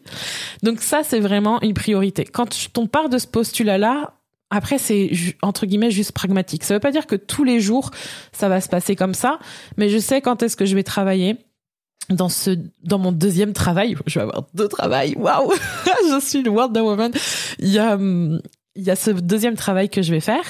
Donc 0.62 0.80
ça 0.80 1.02
c'est 1.04 1.20
vraiment 1.20 1.61
une 1.61 1.75
priorité. 1.75 2.25
Quand 2.25 2.49
on 2.78 2.87
part 2.87 3.08
de 3.08 3.18
ce 3.18 3.26
postulat-là, 3.26 4.14
après, 4.50 4.78
c'est 4.78 5.11
entre 5.42 5.66
guillemets 5.66 5.90
juste 5.90 6.12
pragmatique. 6.12 6.62
Ça 6.62 6.75
veut 6.75 6.80
pas 6.80 6.92
dire 6.92 7.06
que 7.06 7.16
tous 7.16 7.44
les 7.44 7.61
jours 7.61 7.90
ça 8.32 8.49
va 8.49 8.61
se 8.61 8.68
passer 8.68 8.96
comme 8.96 9.14
ça, 9.14 9.38
mais 9.76 9.88
je 9.88 9.99
sais 9.99 10.20
quand 10.20 10.42
est-ce 10.42 10.56
que 10.56 10.64
je 10.64 10.75
vais 10.75 10.85
travailler 10.85 11.37
dans 12.10 12.28
ce 12.28 12.58
dans 12.82 12.98
mon 12.98 13.12
deuxième 13.12 13.52
travail, 13.52 13.96
je 14.06 14.18
vais 14.18 14.25
avoir 14.25 14.46
deux 14.54 14.68
travails. 14.68 15.14
Waouh, 15.16 15.52
je 16.10 16.20
suis 16.20 16.40
une 16.40 16.48
Wonder 16.48 16.80
Woman. 16.80 17.12
Il 17.58 17.68
y 17.68 17.78
a 17.78 17.98
il 17.98 18.82
y 18.82 18.90
a 18.90 18.96
ce 18.96 19.10
deuxième 19.10 19.56
travail 19.56 19.88
que 19.88 20.02
je 20.02 20.12
vais 20.12 20.20
faire 20.20 20.44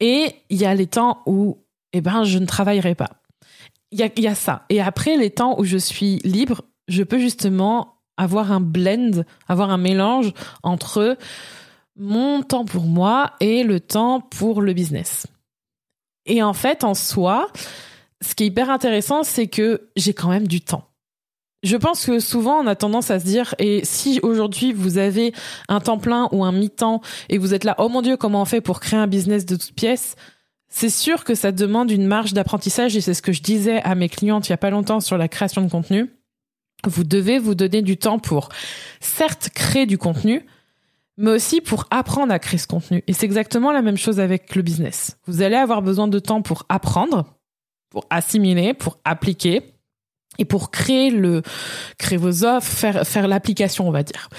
et 0.00 0.34
il 0.50 0.58
y 0.58 0.64
a 0.64 0.74
les 0.74 0.86
temps 0.86 1.22
où 1.26 1.58
eh 1.92 2.00
ben 2.00 2.24
je 2.24 2.38
ne 2.38 2.46
travaillerai 2.46 2.94
pas. 2.94 3.10
Il 3.90 4.00
y 4.00 4.02
a 4.02 4.08
il 4.16 4.22
y 4.22 4.28
a 4.28 4.34
ça 4.34 4.64
et 4.68 4.80
après 4.80 5.16
les 5.16 5.30
temps 5.30 5.58
où 5.58 5.64
je 5.64 5.78
suis 5.78 6.18
libre, 6.24 6.62
je 6.88 7.02
peux 7.02 7.18
justement 7.18 7.94
avoir 8.16 8.52
un 8.52 8.60
blend, 8.60 9.24
avoir 9.48 9.70
un 9.70 9.78
mélange 9.78 10.32
entre 10.62 11.16
mon 11.96 12.42
temps 12.42 12.64
pour 12.64 12.84
moi 12.84 13.32
et 13.40 13.64
le 13.64 13.80
temps 13.80 14.20
pour 14.20 14.60
le 14.62 14.72
business. 14.72 15.26
Et 16.26 16.42
en 16.42 16.52
fait, 16.52 16.84
en 16.84 16.94
soi, 16.94 17.48
ce 18.22 18.34
qui 18.34 18.44
est 18.44 18.46
hyper 18.46 18.70
intéressant, 18.70 19.24
c'est 19.24 19.48
que 19.48 19.90
j'ai 19.96 20.14
quand 20.14 20.28
même 20.28 20.46
du 20.46 20.60
temps. 20.60 20.88
Je 21.62 21.76
pense 21.76 22.06
que 22.06 22.18
souvent 22.18 22.58
on 22.58 22.66
a 22.66 22.74
tendance 22.74 23.10
à 23.10 23.20
se 23.20 23.24
dire 23.24 23.54
et 23.58 23.84
si 23.84 24.18
aujourd'hui 24.22 24.72
vous 24.72 24.98
avez 24.98 25.32
un 25.68 25.78
temps 25.78 25.98
plein 25.98 26.28
ou 26.32 26.44
un 26.44 26.50
mi-temps 26.50 27.02
et 27.28 27.38
vous 27.38 27.54
êtes 27.54 27.62
là 27.62 27.76
oh 27.78 27.88
mon 27.88 28.02
dieu 28.02 28.16
comment 28.16 28.42
on 28.42 28.44
fait 28.44 28.60
pour 28.60 28.80
créer 28.80 28.98
un 28.98 29.06
business 29.06 29.46
de 29.46 29.54
toutes 29.54 29.74
pièces? 29.74 30.16
C'est 30.68 30.90
sûr 30.90 31.22
que 31.22 31.34
ça 31.36 31.52
demande 31.52 31.90
une 31.90 32.06
marge 32.06 32.32
d'apprentissage 32.32 32.96
et 32.96 33.00
c'est 33.00 33.14
ce 33.14 33.22
que 33.22 33.32
je 33.32 33.42
disais 33.42 33.80
à 33.82 33.94
mes 33.94 34.08
clientes 34.08 34.48
il 34.48 34.50
y 34.50 34.54
a 34.54 34.58
pas 34.58 34.70
longtemps 34.70 34.98
sur 34.98 35.18
la 35.18 35.28
création 35.28 35.62
de 35.62 35.70
contenu. 35.70 36.10
Vous 36.84 37.04
devez 37.04 37.38
vous 37.38 37.54
donner 37.54 37.82
du 37.82 37.96
temps 37.96 38.18
pour 38.18 38.48
certes 38.98 39.50
créer 39.54 39.86
du 39.86 39.98
contenu 39.98 40.44
mais 41.16 41.30
aussi 41.30 41.60
pour 41.60 41.84
apprendre 41.90 42.32
à 42.32 42.40
créer 42.40 42.58
ce 42.58 42.66
contenu 42.66 43.04
et 43.06 43.12
c'est 43.12 43.26
exactement 43.26 43.70
la 43.70 43.82
même 43.82 43.98
chose 43.98 44.18
avec 44.18 44.56
le 44.56 44.62
business. 44.62 45.16
Vous 45.28 45.42
allez 45.42 45.54
avoir 45.54 45.80
besoin 45.80 46.08
de 46.08 46.18
temps 46.18 46.42
pour 46.42 46.64
apprendre 46.68 47.36
pour 47.92 48.06
assimiler, 48.08 48.72
pour 48.72 48.98
appliquer 49.04 49.74
et 50.38 50.46
pour 50.46 50.70
créer 50.70 51.10
le 51.10 51.42
créer 51.98 52.16
vos 52.16 52.42
offres, 52.42 52.66
faire 52.66 53.06
faire 53.06 53.28
l'application, 53.28 53.86
on 53.86 53.90
va 53.90 54.02
dire. 54.02 54.30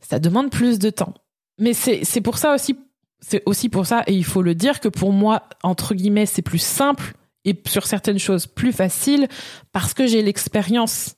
Ça 0.00 0.20
demande 0.20 0.50
plus 0.50 0.78
de 0.78 0.90
temps. 0.90 1.12
Mais 1.58 1.72
c'est 1.72 2.04
c'est 2.04 2.20
pour 2.20 2.38
ça 2.38 2.54
aussi 2.54 2.76
c'est 3.20 3.42
aussi 3.46 3.68
pour 3.68 3.84
ça 3.84 4.04
et 4.06 4.14
il 4.14 4.24
faut 4.24 4.42
le 4.42 4.54
dire 4.54 4.78
que 4.78 4.88
pour 4.88 5.12
moi 5.12 5.48
entre 5.64 5.94
guillemets, 5.94 6.26
c'est 6.26 6.42
plus 6.42 6.62
simple 6.62 7.14
et 7.44 7.60
sur 7.66 7.84
certaines 7.84 8.20
choses 8.20 8.46
plus 8.46 8.72
facile 8.72 9.26
parce 9.72 9.92
que 9.92 10.06
j'ai 10.06 10.22
l'expérience. 10.22 11.16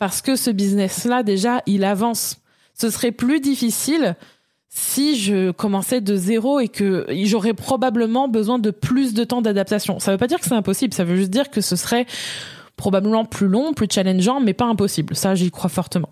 Parce 0.00 0.20
que 0.20 0.34
ce 0.34 0.50
business 0.50 1.04
là 1.04 1.22
déjà, 1.22 1.62
il 1.66 1.84
avance. 1.84 2.38
Ce 2.74 2.90
serait 2.90 3.12
plus 3.12 3.38
difficile 3.38 4.16
si 4.76 5.16
je 5.16 5.52
commençais 5.52 6.00
de 6.00 6.16
zéro 6.16 6.58
et 6.58 6.66
que 6.66 7.06
j'aurais 7.22 7.54
probablement 7.54 8.26
besoin 8.26 8.58
de 8.58 8.72
plus 8.72 9.14
de 9.14 9.22
temps 9.22 9.40
d'adaptation. 9.40 10.00
Ça 10.00 10.10
veut 10.10 10.18
pas 10.18 10.26
dire 10.26 10.40
que 10.40 10.46
c'est 10.46 10.54
impossible, 10.54 10.92
ça 10.92 11.04
veut 11.04 11.14
juste 11.14 11.30
dire 11.30 11.48
que 11.48 11.60
ce 11.60 11.76
serait 11.76 12.06
probablement 12.74 13.24
plus 13.24 13.46
long, 13.46 13.72
plus 13.72 13.86
challengeant, 13.88 14.40
mais 14.40 14.52
pas 14.52 14.64
impossible. 14.64 15.14
Ça, 15.14 15.36
j'y 15.36 15.52
crois 15.52 15.70
fortement. 15.70 16.08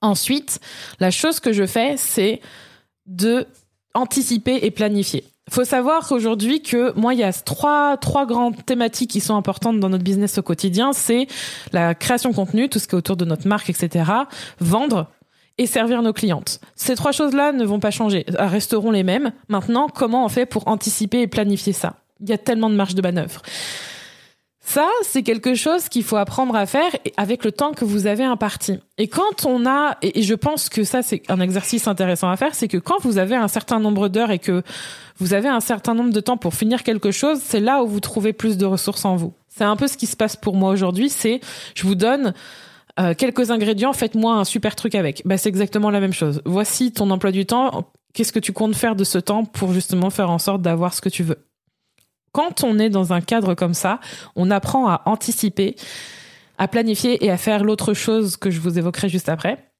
Ensuite, 0.00 0.58
la 0.98 1.12
chose 1.12 1.38
que 1.38 1.52
je 1.52 1.64
fais, 1.64 1.94
c'est 1.96 2.40
de 3.06 3.46
anticiper 3.94 4.58
et 4.62 4.72
planifier. 4.72 5.22
faut 5.48 5.64
savoir 5.64 6.08
qu'aujourd'hui 6.08 6.62
que 6.62 6.92
moi, 6.98 7.14
il 7.14 7.20
y 7.20 7.24
a 7.24 7.32
trois, 7.32 7.96
trois 7.98 8.26
grandes 8.26 8.64
thématiques 8.66 9.12
qui 9.12 9.20
sont 9.20 9.36
importantes 9.36 9.78
dans 9.78 9.90
notre 9.90 10.02
business 10.02 10.38
au 10.38 10.42
quotidien. 10.42 10.92
C'est 10.92 11.28
la 11.72 11.94
création 11.94 12.30
de 12.30 12.34
contenu, 12.34 12.68
tout 12.68 12.80
ce 12.80 12.88
qui 12.88 12.96
est 12.96 12.98
autour 12.98 13.16
de 13.16 13.24
notre 13.24 13.46
marque, 13.46 13.70
etc. 13.70 14.10
Vendre 14.58 15.06
et 15.58 15.66
servir 15.66 16.02
nos 16.02 16.12
clientes. 16.12 16.60
Ces 16.74 16.96
trois 16.96 17.12
choses-là 17.12 17.52
ne 17.52 17.64
vont 17.64 17.80
pas 17.80 17.90
changer, 17.90 18.24
resteront 18.38 18.90
les 18.90 19.02
mêmes. 19.02 19.32
Maintenant, 19.48 19.88
comment 19.88 20.24
on 20.24 20.28
fait 20.28 20.46
pour 20.46 20.68
anticiper 20.68 21.20
et 21.20 21.26
planifier 21.26 21.72
ça? 21.72 21.96
Il 22.20 22.28
y 22.28 22.32
a 22.32 22.38
tellement 22.38 22.70
de 22.70 22.74
marge 22.74 22.94
de 22.94 23.02
manœuvre. 23.02 23.42
Ça, 24.62 24.88
c'est 25.02 25.24
quelque 25.24 25.56
chose 25.56 25.88
qu'il 25.88 26.04
faut 26.04 26.16
apprendre 26.16 26.54
à 26.54 26.64
faire 26.64 26.92
avec 27.16 27.44
le 27.44 27.50
temps 27.50 27.72
que 27.72 27.84
vous 27.84 28.06
avez 28.06 28.22
imparti. 28.22 28.78
Et 28.98 29.08
quand 29.08 29.44
on 29.44 29.66
a, 29.66 29.96
et 30.00 30.22
je 30.22 30.34
pense 30.34 30.68
que 30.68 30.84
ça, 30.84 31.02
c'est 31.02 31.22
un 31.28 31.40
exercice 31.40 31.88
intéressant 31.88 32.30
à 32.30 32.36
faire, 32.36 32.54
c'est 32.54 32.68
que 32.68 32.76
quand 32.76 33.00
vous 33.00 33.18
avez 33.18 33.34
un 33.34 33.48
certain 33.48 33.80
nombre 33.80 34.08
d'heures 34.08 34.30
et 34.30 34.38
que 34.38 34.62
vous 35.18 35.34
avez 35.34 35.48
un 35.48 35.58
certain 35.58 35.94
nombre 35.94 36.12
de 36.12 36.20
temps 36.20 36.36
pour 36.36 36.54
finir 36.54 36.84
quelque 36.84 37.10
chose, 37.10 37.40
c'est 37.42 37.58
là 37.58 37.82
où 37.82 37.88
vous 37.88 37.98
trouvez 37.98 38.32
plus 38.32 38.58
de 38.58 38.66
ressources 38.66 39.04
en 39.04 39.16
vous. 39.16 39.32
C'est 39.48 39.64
un 39.64 39.74
peu 39.74 39.88
ce 39.88 39.96
qui 39.96 40.06
se 40.06 40.16
passe 40.16 40.36
pour 40.36 40.54
moi 40.54 40.70
aujourd'hui, 40.70 41.10
c'est, 41.10 41.40
je 41.74 41.82
vous 41.82 41.96
donne 41.96 42.32
euh, 43.00 43.14
quelques 43.14 43.50
ingrédients, 43.50 43.92
faites-moi 43.92 44.34
un 44.34 44.44
super 44.44 44.76
truc 44.76 44.94
avec. 44.94 45.22
Bah, 45.24 45.38
c'est 45.38 45.48
exactement 45.48 45.90
la 45.90 46.00
même 46.00 46.12
chose. 46.12 46.42
Voici 46.44 46.92
ton 46.92 47.10
emploi 47.10 47.32
du 47.32 47.46
temps. 47.46 47.90
Qu'est-ce 48.12 48.32
que 48.32 48.38
tu 48.38 48.52
comptes 48.52 48.74
faire 48.74 48.96
de 48.96 49.04
ce 49.04 49.18
temps 49.18 49.44
pour 49.44 49.72
justement 49.72 50.10
faire 50.10 50.30
en 50.30 50.38
sorte 50.38 50.62
d'avoir 50.62 50.94
ce 50.94 51.00
que 51.00 51.08
tu 51.08 51.22
veux? 51.22 51.38
quand 52.32 52.64
on 52.64 52.78
est 52.78 52.90
dans 52.90 53.12
un 53.12 53.20
cadre 53.20 53.54
comme 53.54 53.74
ça, 53.74 54.00
on 54.36 54.50
apprend 54.50 54.88
à 54.88 55.02
anticiper, 55.06 55.76
à 56.58 56.68
planifier 56.68 57.24
et 57.24 57.30
à 57.30 57.36
faire 57.36 57.64
l'autre 57.64 57.94
chose 57.94 58.36
que 58.36 58.50
je 58.50 58.60
vous 58.60 58.78
évoquerai 58.78 59.08
juste 59.08 59.28
après, 59.28 59.70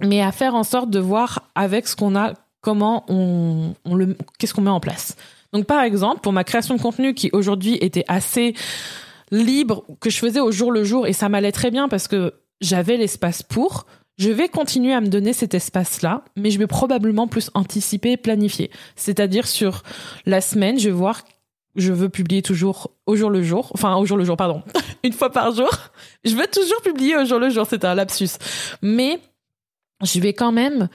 mais 0.00 0.22
à 0.22 0.32
faire 0.32 0.54
en 0.54 0.64
sorte 0.64 0.90
de 0.90 0.98
voir 0.98 1.50
avec 1.54 1.88
ce 1.88 1.96
qu'on 1.96 2.16
a 2.16 2.34
comment 2.60 3.04
on, 3.08 3.74
le 3.92 4.16
qu'est-ce 4.38 4.54
qu'on 4.54 4.62
met 4.62 4.70
en 4.70 4.80
place. 4.80 5.16
Donc 5.52 5.66
par 5.66 5.82
exemple, 5.82 6.20
pour 6.20 6.32
ma 6.32 6.44
création 6.44 6.76
de 6.76 6.80
contenu 6.80 7.14
qui 7.14 7.30
aujourd'hui 7.32 7.78
était 7.80 8.04
assez 8.08 8.54
libre 9.30 9.84
que 10.00 10.10
je 10.10 10.18
faisais 10.18 10.40
au 10.40 10.52
jour 10.52 10.70
le 10.70 10.84
jour 10.84 11.06
et 11.06 11.12
ça 11.12 11.28
m'allait 11.28 11.52
très 11.52 11.70
bien 11.70 11.88
parce 11.88 12.08
que 12.08 12.34
j'avais 12.60 12.96
l'espace 12.96 13.42
pour, 13.42 13.86
je 14.18 14.30
vais 14.30 14.48
continuer 14.48 14.92
à 14.92 15.00
me 15.00 15.06
donner 15.08 15.32
cet 15.32 15.54
espace-là, 15.54 16.24
mais 16.36 16.50
je 16.50 16.58
vais 16.58 16.66
probablement 16.66 17.28
plus 17.28 17.50
anticiper 17.54 18.12
et 18.12 18.16
planifier. 18.16 18.70
C'est-à-dire 18.96 19.46
sur 19.46 19.82
la 20.26 20.40
semaine, 20.40 20.78
je 20.78 20.88
vais 20.88 20.94
voir 20.94 21.22
je 21.76 21.92
veux 21.92 22.08
publier 22.08 22.42
toujours 22.42 22.90
au 23.06 23.16
jour 23.16 23.30
le 23.30 23.42
jour, 23.42 23.70
enfin 23.72 23.96
au 23.96 24.04
jour 24.04 24.16
le 24.16 24.24
jour, 24.24 24.36
pardon, 24.36 24.62
une 25.04 25.12
fois 25.12 25.30
par 25.30 25.54
jour. 25.54 25.70
Je 26.24 26.34
veux 26.34 26.46
toujours 26.46 26.80
publier 26.82 27.16
au 27.16 27.24
jour 27.24 27.38
le 27.38 27.50
jour, 27.50 27.66
c'est 27.68 27.84
un 27.84 27.94
lapsus. 27.94 28.30
Mais 28.82 29.20
je 30.02 30.20
vais 30.20 30.32
quand 30.32 30.52
même 30.52 30.88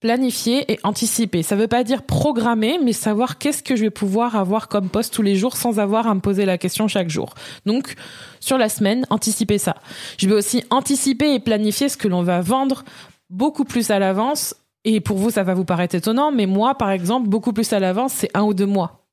planifier 0.00 0.72
et 0.72 0.80
anticiper. 0.82 1.42
Ça 1.42 1.56
veut 1.56 1.68
pas 1.68 1.84
dire 1.84 2.02
programmer, 2.02 2.78
mais 2.82 2.92
savoir 2.92 3.38
qu'est-ce 3.38 3.62
que 3.62 3.76
je 3.76 3.82
vais 3.82 3.90
pouvoir 3.90 4.34
avoir 4.34 4.68
comme 4.68 4.88
poste 4.88 5.12
tous 5.12 5.22
les 5.22 5.36
jours 5.36 5.56
sans 5.56 5.78
avoir 5.78 6.06
à 6.06 6.14
me 6.14 6.20
poser 6.20 6.46
la 6.46 6.58
question 6.58 6.88
chaque 6.88 7.10
jour. 7.10 7.34
Donc, 7.66 7.94
sur 8.40 8.56
la 8.56 8.68
semaine, 8.68 9.06
anticiper 9.10 9.58
ça. 9.58 9.76
Je 10.18 10.28
vais 10.28 10.34
aussi 10.34 10.64
anticiper 10.70 11.34
et 11.34 11.40
planifier 11.40 11.88
ce 11.88 11.98
que 11.98 12.08
l'on 12.08 12.22
va 12.22 12.40
vendre 12.40 12.84
beaucoup 13.28 13.64
plus 13.64 13.90
à 13.90 13.98
l'avance. 13.98 14.54
Et 14.84 15.00
pour 15.00 15.18
vous, 15.18 15.30
ça 15.30 15.42
va 15.42 15.52
vous 15.52 15.66
paraître 15.66 15.94
étonnant, 15.94 16.32
mais 16.32 16.46
moi, 16.46 16.74
par 16.74 16.90
exemple, 16.90 17.28
beaucoup 17.28 17.52
plus 17.52 17.70
à 17.74 17.78
l'avance, 17.78 18.14
c'est 18.14 18.30
un 18.34 18.42
ou 18.42 18.54
deux 18.54 18.66
mois 18.66 19.06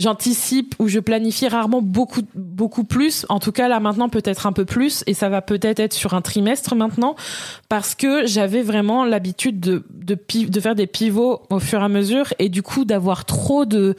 j'anticipe 0.00 0.74
ou 0.78 0.88
je 0.88 0.98
planifie 0.98 1.46
rarement 1.46 1.82
beaucoup 1.82 2.22
beaucoup 2.34 2.84
plus. 2.84 3.26
En 3.28 3.38
tout 3.38 3.52
cas 3.52 3.68
là 3.68 3.78
maintenant 3.78 4.08
peut-être 4.08 4.46
un 4.46 4.52
peu 4.52 4.64
plus. 4.64 5.04
Et 5.06 5.14
ça 5.14 5.28
va 5.28 5.42
peut-être 5.42 5.78
être 5.78 5.92
sur 5.92 6.14
un 6.14 6.22
trimestre 6.22 6.74
maintenant. 6.74 7.14
Parce 7.68 7.94
que 7.94 8.26
j'avais 8.26 8.62
vraiment 8.62 9.04
l'habitude 9.04 9.60
de 9.60 9.84
de, 9.90 10.18
de 10.48 10.60
faire 10.60 10.74
des 10.74 10.88
pivots 10.88 11.42
au 11.50 11.60
fur 11.60 11.80
et 11.80 11.84
à 11.84 11.88
mesure. 11.88 12.34
Et 12.38 12.48
du 12.48 12.62
coup 12.62 12.84
d'avoir 12.84 13.26
trop 13.26 13.66
de 13.66 13.94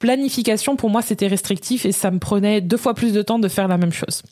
planification 0.00 0.74
pour 0.74 0.90
moi 0.90 1.02
c'était 1.02 1.28
restrictif. 1.28 1.86
Et 1.86 1.92
ça 1.92 2.10
me 2.10 2.18
prenait 2.18 2.60
deux 2.60 2.78
fois 2.78 2.94
plus 2.94 3.12
de 3.12 3.22
temps 3.22 3.38
de 3.38 3.48
faire 3.48 3.68
la 3.68 3.76
même 3.76 3.92
chose. 3.92 4.22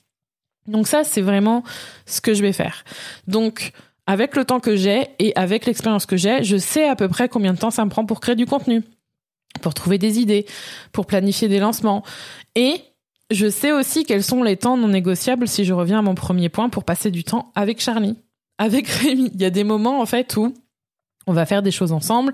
Donc 0.66 0.88
ça 0.88 1.04
c'est 1.04 1.22
vraiment 1.22 1.62
ce 2.06 2.20
que 2.20 2.32
je 2.32 2.42
vais 2.42 2.54
faire. 2.54 2.84
Donc 3.28 3.72
avec 4.06 4.34
le 4.36 4.44
temps 4.44 4.58
que 4.58 4.74
j'ai 4.74 5.08
et 5.18 5.36
avec 5.36 5.66
l'expérience 5.66 6.06
que 6.06 6.16
j'ai, 6.16 6.42
je 6.42 6.56
sais 6.56 6.88
à 6.88 6.96
peu 6.96 7.08
près 7.08 7.28
combien 7.28 7.52
de 7.52 7.58
temps 7.58 7.70
ça 7.70 7.84
me 7.84 7.90
prend 7.90 8.06
pour 8.06 8.20
créer 8.20 8.36
du 8.36 8.46
contenu 8.46 8.82
pour 9.60 9.74
trouver 9.74 9.98
des 9.98 10.18
idées, 10.18 10.46
pour 10.92 11.06
planifier 11.06 11.48
des 11.48 11.58
lancements. 11.58 12.02
Et 12.54 12.80
je 13.30 13.48
sais 13.48 13.72
aussi 13.72 14.04
quels 14.04 14.24
sont 14.24 14.42
les 14.42 14.56
temps 14.56 14.76
non 14.76 14.88
négociables 14.88 15.46
si 15.46 15.64
je 15.64 15.72
reviens 15.72 16.00
à 16.00 16.02
mon 16.02 16.14
premier 16.14 16.48
point 16.48 16.68
pour 16.68 16.84
passer 16.84 17.10
du 17.10 17.24
temps 17.24 17.52
avec 17.54 17.80
Charlie, 17.80 18.16
avec 18.58 18.88
Rémi. 18.88 19.30
Il 19.34 19.40
y 19.40 19.44
a 19.44 19.50
des 19.50 19.64
moments 19.64 20.00
en 20.00 20.06
fait 20.06 20.36
où 20.36 20.52
on 21.26 21.32
va 21.32 21.46
faire 21.46 21.62
des 21.62 21.70
choses 21.70 21.92
ensemble, 21.92 22.32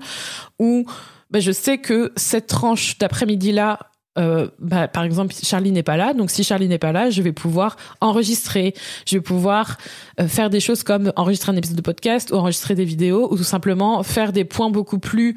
où 0.59 0.85
ben, 1.29 1.41
je 1.41 1.51
sais 1.51 1.77
que 1.77 2.13
cette 2.15 2.47
tranche 2.47 2.97
d'après-midi 2.97 3.51
là, 3.51 3.79
euh, 4.17 4.47
bah, 4.59 4.87
par 4.87 5.03
exemple, 5.03 5.33
Charlie 5.41 5.71
n'est 5.71 5.83
pas 5.83 5.97
là, 5.97 6.13
donc 6.13 6.31
si 6.31 6.43
Charlie 6.43 6.67
n'est 6.67 6.77
pas 6.77 6.91
là, 6.91 7.09
je 7.09 7.21
vais 7.21 7.31
pouvoir 7.31 7.77
enregistrer, 8.01 8.73
je 9.05 9.17
vais 9.17 9.21
pouvoir 9.21 9.77
euh, 10.19 10.27
faire 10.27 10.49
des 10.49 10.59
choses 10.59 10.83
comme 10.83 11.11
enregistrer 11.15 11.51
un 11.51 11.55
épisode 11.55 11.77
de 11.77 11.81
podcast 11.81 12.31
ou 12.31 12.35
enregistrer 12.35 12.75
des 12.75 12.85
vidéos 12.85 13.31
ou 13.31 13.37
tout 13.37 13.43
simplement 13.43 14.03
faire 14.03 14.33
des 14.33 14.45
points 14.45 14.69
beaucoup 14.69 14.99
plus 14.99 15.35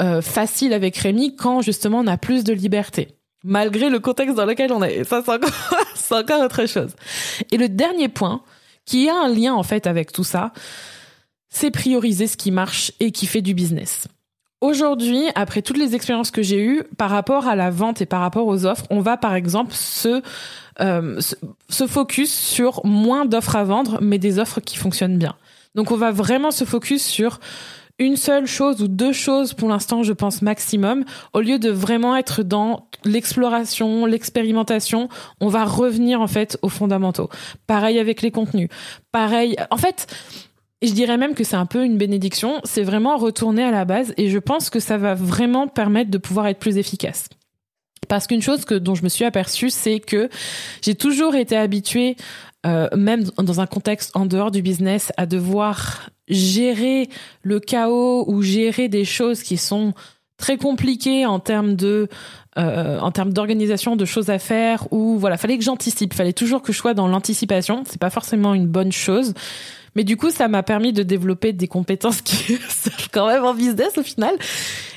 euh, 0.00 0.22
faciles 0.22 0.72
avec 0.72 0.96
Rémi 0.96 1.36
quand 1.36 1.62
justement 1.62 2.00
on 2.00 2.06
a 2.06 2.16
plus 2.16 2.44
de 2.44 2.52
liberté. 2.52 3.08
Malgré 3.42 3.88
le 3.88 4.00
contexte 4.00 4.36
dans 4.36 4.44
lequel 4.44 4.72
on 4.72 4.82
est. 4.82 5.04
Ça, 5.04 5.22
c'est 5.24 5.32
encore, 5.32 5.50
encore 6.10 6.44
autre 6.44 6.66
chose. 6.66 6.94
Et 7.50 7.56
le 7.56 7.68
dernier 7.68 8.08
point, 8.08 8.42
qui 8.84 9.08
a 9.08 9.14
un 9.14 9.28
lien 9.28 9.54
en 9.54 9.62
fait 9.62 9.86
avec 9.86 10.12
tout 10.12 10.24
ça, 10.24 10.52
c'est 11.48 11.70
prioriser 11.70 12.26
ce 12.26 12.36
qui 12.36 12.50
marche 12.50 12.92
et 13.00 13.12
qui 13.12 13.26
fait 13.26 13.42
du 13.42 13.54
business. 13.54 14.08
Aujourd'hui, 14.60 15.22
après 15.34 15.62
toutes 15.62 15.78
les 15.78 15.94
expériences 15.94 16.30
que 16.30 16.42
j'ai 16.42 16.62
eues 16.62 16.82
par 16.98 17.08
rapport 17.08 17.46
à 17.46 17.56
la 17.56 17.70
vente 17.70 18.02
et 18.02 18.06
par 18.06 18.20
rapport 18.20 18.46
aux 18.46 18.66
offres, 18.66 18.84
on 18.90 19.00
va 19.00 19.16
par 19.16 19.34
exemple 19.34 19.72
se, 19.72 20.22
euh, 20.80 21.18
se 21.68 21.86
focus 21.86 22.32
sur 22.32 22.84
moins 22.84 23.24
d'offres 23.24 23.56
à 23.56 23.64
vendre, 23.64 23.98
mais 24.02 24.18
des 24.18 24.38
offres 24.38 24.60
qui 24.60 24.76
fonctionnent 24.76 25.16
bien. 25.16 25.34
Donc 25.74 25.90
on 25.92 25.96
va 25.96 26.10
vraiment 26.10 26.50
se 26.50 26.64
focus 26.64 27.02
sur 27.02 27.40
une 27.98 28.16
seule 28.16 28.46
chose 28.46 28.82
ou 28.82 28.88
deux 28.88 29.12
choses 29.12 29.52
pour 29.52 29.68
l'instant, 29.68 30.02
je 30.02 30.12
pense 30.12 30.42
maximum, 30.42 31.04
au 31.34 31.40
lieu 31.40 31.58
de 31.58 31.70
vraiment 31.70 32.16
être 32.16 32.42
dans 32.42 32.88
l'exploration, 33.04 34.06
l'expérimentation, 34.06 35.08
on 35.40 35.48
va 35.48 35.64
revenir 35.64 36.20
en 36.20 36.26
fait 36.26 36.58
aux 36.62 36.70
fondamentaux. 36.70 37.28
Pareil 37.66 37.98
avec 37.98 38.22
les 38.22 38.30
contenus. 38.30 38.68
Pareil, 39.12 39.56
en 39.70 39.76
fait, 39.76 40.06
et 40.82 40.86
je 40.86 40.94
dirais 40.94 41.18
même 41.18 41.34
que 41.34 41.44
c'est 41.44 41.56
un 41.56 41.66
peu 41.66 41.84
une 41.84 41.98
bénédiction, 41.98 42.60
c'est 42.64 42.82
vraiment 42.82 43.16
retourner 43.16 43.62
à 43.62 43.70
la 43.70 43.84
base 43.84 44.14
et 44.16 44.30
je 44.30 44.38
pense 44.38 44.70
que 44.70 44.80
ça 44.80 44.96
va 44.96 45.14
vraiment 45.14 45.68
permettre 45.68 46.10
de 46.10 46.18
pouvoir 46.18 46.46
être 46.46 46.58
plus 46.58 46.78
efficace. 46.78 47.28
Parce 48.08 48.26
qu'une 48.26 48.42
chose 48.42 48.64
que 48.64 48.74
dont 48.74 48.94
je 48.94 49.04
me 49.04 49.08
suis 49.08 49.24
aperçue, 49.24 49.70
c'est 49.70 50.00
que 50.00 50.30
j'ai 50.82 50.94
toujours 50.94 51.34
été 51.34 51.56
habituée, 51.56 52.16
euh, 52.66 52.88
même 52.96 53.24
dans 53.36 53.60
un 53.60 53.66
contexte 53.66 54.10
en 54.16 54.26
dehors 54.26 54.50
du 54.50 54.62
business, 54.62 55.12
à 55.16 55.26
devoir 55.26 56.10
gérer 56.28 57.08
le 57.42 57.60
chaos 57.60 58.24
ou 58.26 58.42
gérer 58.42 58.88
des 58.88 59.04
choses 59.04 59.42
qui 59.42 59.58
sont 59.58 59.92
très 60.40 60.56
compliquées 60.56 61.26
en 61.26 61.38
termes 61.38 61.76
de 61.76 62.08
euh, 62.58 62.98
en 62.98 63.12
termes 63.12 63.32
d'organisation 63.32 63.94
de 63.94 64.04
choses 64.04 64.28
à 64.28 64.40
faire 64.40 64.92
ou 64.92 65.18
voilà 65.18 65.36
fallait 65.36 65.56
que 65.56 65.62
j'anticipe 65.62 66.14
fallait 66.14 66.32
toujours 66.32 66.62
que 66.62 66.72
je 66.72 66.78
sois 66.78 66.94
dans 66.94 67.06
l'anticipation 67.06 67.84
c'est 67.86 68.00
pas 68.00 68.10
forcément 68.10 68.54
une 68.54 68.66
bonne 68.66 68.90
chose 68.90 69.34
mais 69.96 70.04
du 70.04 70.16
coup, 70.16 70.30
ça 70.30 70.48
m'a 70.48 70.62
permis 70.62 70.92
de 70.92 71.02
développer 71.02 71.52
des 71.52 71.68
compétences 71.68 72.20
qui 72.22 72.58
servent 72.68 73.08
quand 73.12 73.26
même 73.26 73.44
en 73.44 73.54
business 73.54 73.98
au 73.98 74.02
final. 74.02 74.34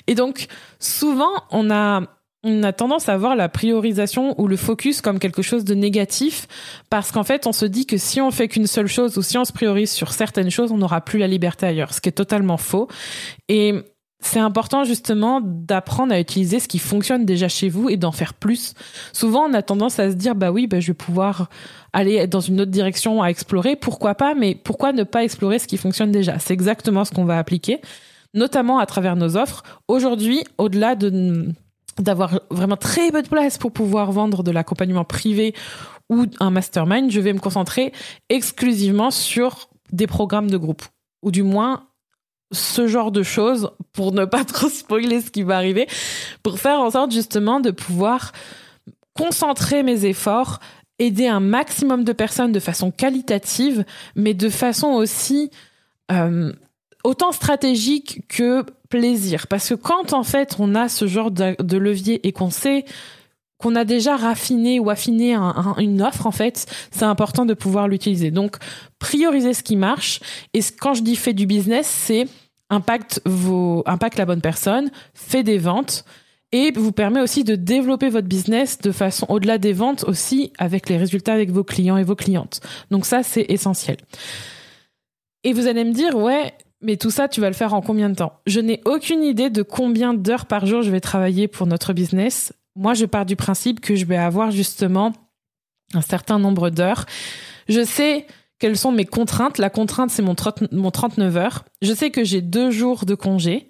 Et 0.08 0.16
donc, 0.16 0.48
souvent, 0.80 1.32
on 1.52 1.72
a, 1.72 2.02
on 2.44 2.64
a 2.64 2.74
tendance 2.74 3.10
à 3.10 3.18
voir 3.18 3.36
la 3.36 3.50
priorisation 3.50 4.40
ou 4.40 4.48
le 4.48 4.58
focus 4.58 5.02
comme 5.02 5.20
quelque 5.20 5.42
chose 5.42 5.64
de 5.64 5.74
négatif 5.74 6.48
parce 6.90 7.12
qu'en 7.12 7.24
fait, 7.24 7.48
on 7.48 7.54
se 7.54 7.66
dit 7.66 7.86
que 7.86 7.98
si 7.98 8.20
on 8.22 8.32
fait 8.32 8.48
qu'une 8.48 8.68
seule 8.68 8.88
chose 8.88 9.18
ou 9.18 9.22
si 9.22 9.38
on 9.38 9.46
se 9.46 9.54
priorise 9.54 9.92
sur 9.92 10.12
certaines 10.12 10.52
choses, 10.52 10.72
on 10.72 10.78
n'aura 10.78 11.02
plus 11.02 11.20
la 11.20 11.28
liberté 11.28 11.66
ailleurs, 11.66 11.94
ce 11.94 12.02
qui 12.02 12.10
est 12.10 12.14
totalement 12.14 12.58
faux. 12.58 12.88
Et 13.48 13.76
c'est 14.26 14.40
important 14.40 14.84
justement 14.84 15.42
d'apprendre 15.44 16.14
à 16.14 16.20
utiliser 16.20 16.60
ce 16.60 16.68
qui 16.68 16.80
fonctionne 16.80 17.26
déjà 17.26 17.48
chez 17.48 17.70
vous 17.70 17.90
et 17.90 17.98
d'en 17.98 18.12
faire 18.12 18.34
plus. 18.34 18.74
Souvent, 19.12 19.46
on 19.50 19.54
a 19.54 19.62
tendance 19.62 20.00
à 20.00 20.10
se 20.10 20.16
dire 20.16 20.36
bah 20.36 20.52
oui, 20.52 20.68
bah 20.68 20.80
je 20.80 20.88
vais 20.88 20.94
pouvoir 20.94 21.50
aller 21.92 22.26
dans 22.28 22.40
une 22.40 22.62
autre 22.62 22.72
direction 22.72 23.22
à 23.22 23.28
explorer, 23.28 23.76
pourquoi 23.76 24.16
pas, 24.16 24.34
mais 24.34 24.56
pourquoi 24.56 24.94
ne 24.94 25.04
pas 25.04 25.24
explorer 25.24 25.60
ce 25.60 25.68
qui 25.68 25.78
fonctionne 25.78 26.12
déjà? 26.12 26.40
C'est 26.40 26.54
exactement 26.54 27.06
ce 27.06 27.12
qu'on 27.12 27.26
va 27.26 27.38
appliquer, 27.38 27.82
notamment 28.34 28.80
à 28.80 28.86
travers 28.86 29.16
nos 29.16 29.38
offres. 29.38 29.64
Aujourd'hui, 29.88 30.44
au-delà 30.58 30.96
de 30.96 31.54
d'avoir 32.00 32.40
vraiment 32.50 32.78
très 32.78 33.12
peu 33.12 33.22
de 33.22 33.28
place 33.28 33.60
pour 33.60 33.72
pouvoir 33.72 34.12
vendre 34.12 34.42
de 34.42 34.50
l'accompagnement 34.50 35.04
privé 35.04 35.54
ou 36.10 36.26
un 36.40 36.50
mastermind, 36.50 37.12
je 37.12 37.20
vais 37.20 37.34
me 37.34 37.40
concentrer 37.40 37.94
exclusivement 38.30 39.12
sur 39.12 39.70
des 39.92 40.08
programmes 40.08 40.50
de 40.50 40.58
groupe 40.58 40.82
ou 41.22 41.30
du 41.30 41.44
moins 41.44 41.84
ce 42.54 42.88
genre 42.88 43.12
de 43.12 43.24
choses 43.24 43.72
pour 43.92 44.12
ne 44.12 44.26
pas 44.26 44.44
trop 44.46 44.70
spoiler 44.70 45.22
ce 45.22 45.32
qui 45.32 45.44
va 45.44 45.58
arriver, 45.58 45.88
pour 46.42 46.60
faire 46.60 46.80
en 46.80 46.92
sorte 46.92 47.12
justement 47.12 47.60
de 47.60 47.72
pouvoir 47.72 48.32
concentrer 49.14 49.84
mes 49.84 50.06
efforts, 50.06 50.60
aider 51.00 51.28
un 51.28 51.40
maximum 51.40 52.04
de 52.04 52.14
personnes 52.14 52.52
de 52.52 52.60
façon 52.60 52.92
qualitative, 52.92 53.86
mais 54.16 54.34
de 54.34 54.50
façon 54.50 54.88
aussi 54.88 55.52
euh, 56.12 56.52
autant 57.04 57.32
stratégique 57.32 58.28
que 58.28 58.66
plaisir. 58.90 59.48
Parce 59.48 59.70
que 59.70 59.74
quand 59.76 60.14
en 60.14 60.24
fait 60.24 60.56
on 60.60 60.76
a 60.76 60.90
ce 60.90 61.08
genre 61.08 61.32
de, 61.32 61.78
levier 61.78 62.26
et 62.28 62.32
qu'on 62.32 62.50
sait 62.50 62.86
qu'on 63.58 63.76
a 63.76 63.86
déjà 63.86 64.18
raffiné 64.18 64.80
ou 64.80 64.90
affiné 64.90 65.36
une 65.78 66.02
offre, 66.02 66.28
en 66.28 66.32
fait, 66.32 66.66
c'est 66.92 67.06
important 67.06 67.46
de 67.46 67.54
pouvoir 67.54 67.88
l'utiliser. 67.88 68.30
Donc, 68.30 68.58
prioriser 69.00 69.54
ce 69.54 69.64
qui 69.64 69.78
marche. 69.78 70.20
Et 70.54 70.60
quand 70.82 70.94
je 70.94 71.02
dis 71.02 71.16
fait 71.16 71.32
du 71.32 71.46
business, 71.46 71.88
c'est 71.88 72.28
impacte 72.70 73.22
la 73.26 74.26
bonne 74.26 74.42
personne, 74.42 74.92
fait 75.14 75.44
des 75.44 75.58
ventes 75.58 76.06
et 76.52 76.72
vous 76.72 76.92
permet 76.92 77.20
aussi 77.20 77.44
de 77.44 77.56
développer 77.56 78.10
votre 78.10 78.28
business 78.28 78.78
de 78.78 78.92
façon 78.92 79.26
au-delà 79.30 79.58
des 79.58 79.74
ventes 79.74 80.04
aussi 80.04 80.54
avec 80.60 80.88
les 80.88 80.98
résultats 80.98 81.34
avec 81.34 81.50
vos 81.50 81.64
clients 81.64 81.98
et 81.98 82.04
vos 82.04 82.16
clientes. 82.16 82.62
Donc 82.92 83.06
ça, 83.06 83.24
c'est 83.24 83.46
essentiel. 83.50 83.98
Et 85.44 85.52
vous 85.52 85.68
allez 85.68 85.84
me 85.84 85.94
dire, 85.94 86.16
ouais, 86.16 86.54
mais 86.80 86.98
tout 86.98 87.10
ça, 87.10 87.28
tu 87.28 87.42
vas 87.42 87.48
le 87.48 87.56
faire 87.56 87.74
en 87.74 87.82
combien 87.82 88.10
de 88.10 88.16
temps? 88.16 88.34
Je 88.46 88.60
n'ai 88.60 88.82
aucune 88.86 89.24
idée 89.24 89.50
de 89.50 89.64
combien 89.64 90.14
d'heures 90.14 90.46
par 90.46 90.66
jour 90.66 90.84
je 90.84 90.92
vais 90.92 91.00
travailler 91.00 91.48
pour 91.48 91.66
notre 91.66 91.92
business. 91.92 92.54
Moi, 92.76 92.94
je 92.94 93.06
pars 93.06 93.26
du 93.26 93.36
principe 93.36 93.80
que 93.80 93.96
je 93.96 94.06
vais 94.06 94.18
avoir 94.18 94.52
justement 94.52 95.12
un 95.94 96.02
certain 96.02 96.40
nombre 96.40 96.70
d'heures. 96.70 97.06
Je 97.68 97.84
sais 97.84 98.28
quelles 98.64 98.78
sont 98.78 98.94
mes 98.94 99.04
contraintes. 99.04 99.58
La 99.58 99.70
contrainte, 99.70 100.10
c'est 100.10 100.22
mon, 100.22 100.38
mon 100.72 100.90
39 100.90 101.36
heures. 101.36 101.66
Je 101.82 101.92
sais 101.92 102.12
que 102.12 102.24
j'ai 102.24 102.40
deux 102.40 102.72
jours 102.72 103.04
de 103.04 103.14
congé. 103.14 103.68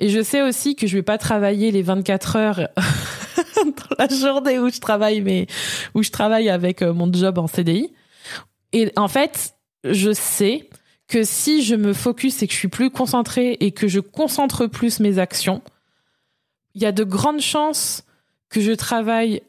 Et 0.00 0.08
je 0.08 0.22
sais 0.22 0.40
aussi 0.40 0.74
que 0.74 0.86
je 0.86 0.96
vais 0.96 1.02
pas 1.02 1.18
travailler 1.18 1.70
les 1.70 1.82
24 1.82 2.36
heures 2.36 2.68
dans 3.66 3.96
la 3.98 4.08
journée 4.08 4.58
où 4.58 4.70
je 4.70 4.78
travaille, 4.78 5.20
mais 5.20 5.48
où 5.92 6.02
je 6.02 6.08
travaille 6.08 6.48
avec 6.48 6.80
euh, 6.80 6.94
mon 6.94 7.12
job 7.12 7.36
en 7.36 7.46
CDI. 7.46 7.92
Et 8.72 8.90
en 8.96 9.06
fait, 9.06 9.54
je 9.84 10.14
sais 10.14 10.70
que 11.08 11.24
si 11.24 11.62
je 11.62 11.74
me 11.74 11.92
focus 11.92 12.42
et 12.42 12.46
que 12.46 12.54
je 12.54 12.58
suis 12.58 12.68
plus 12.68 12.88
concentrée 12.88 13.58
et 13.60 13.72
que 13.72 13.86
je 13.86 14.00
concentre 14.00 14.66
plus 14.66 14.98
mes 15.00 15.18
actions, 15.18 15.60
il 16.74 16.80
y 16.80 16.86
a 16.86 16.92
de 16.92 17.04
grandes 17.04 17.42
chances 17.42 18.04
que 18.48 18.62
je 18.62 18.72
travaille 18.72 19.42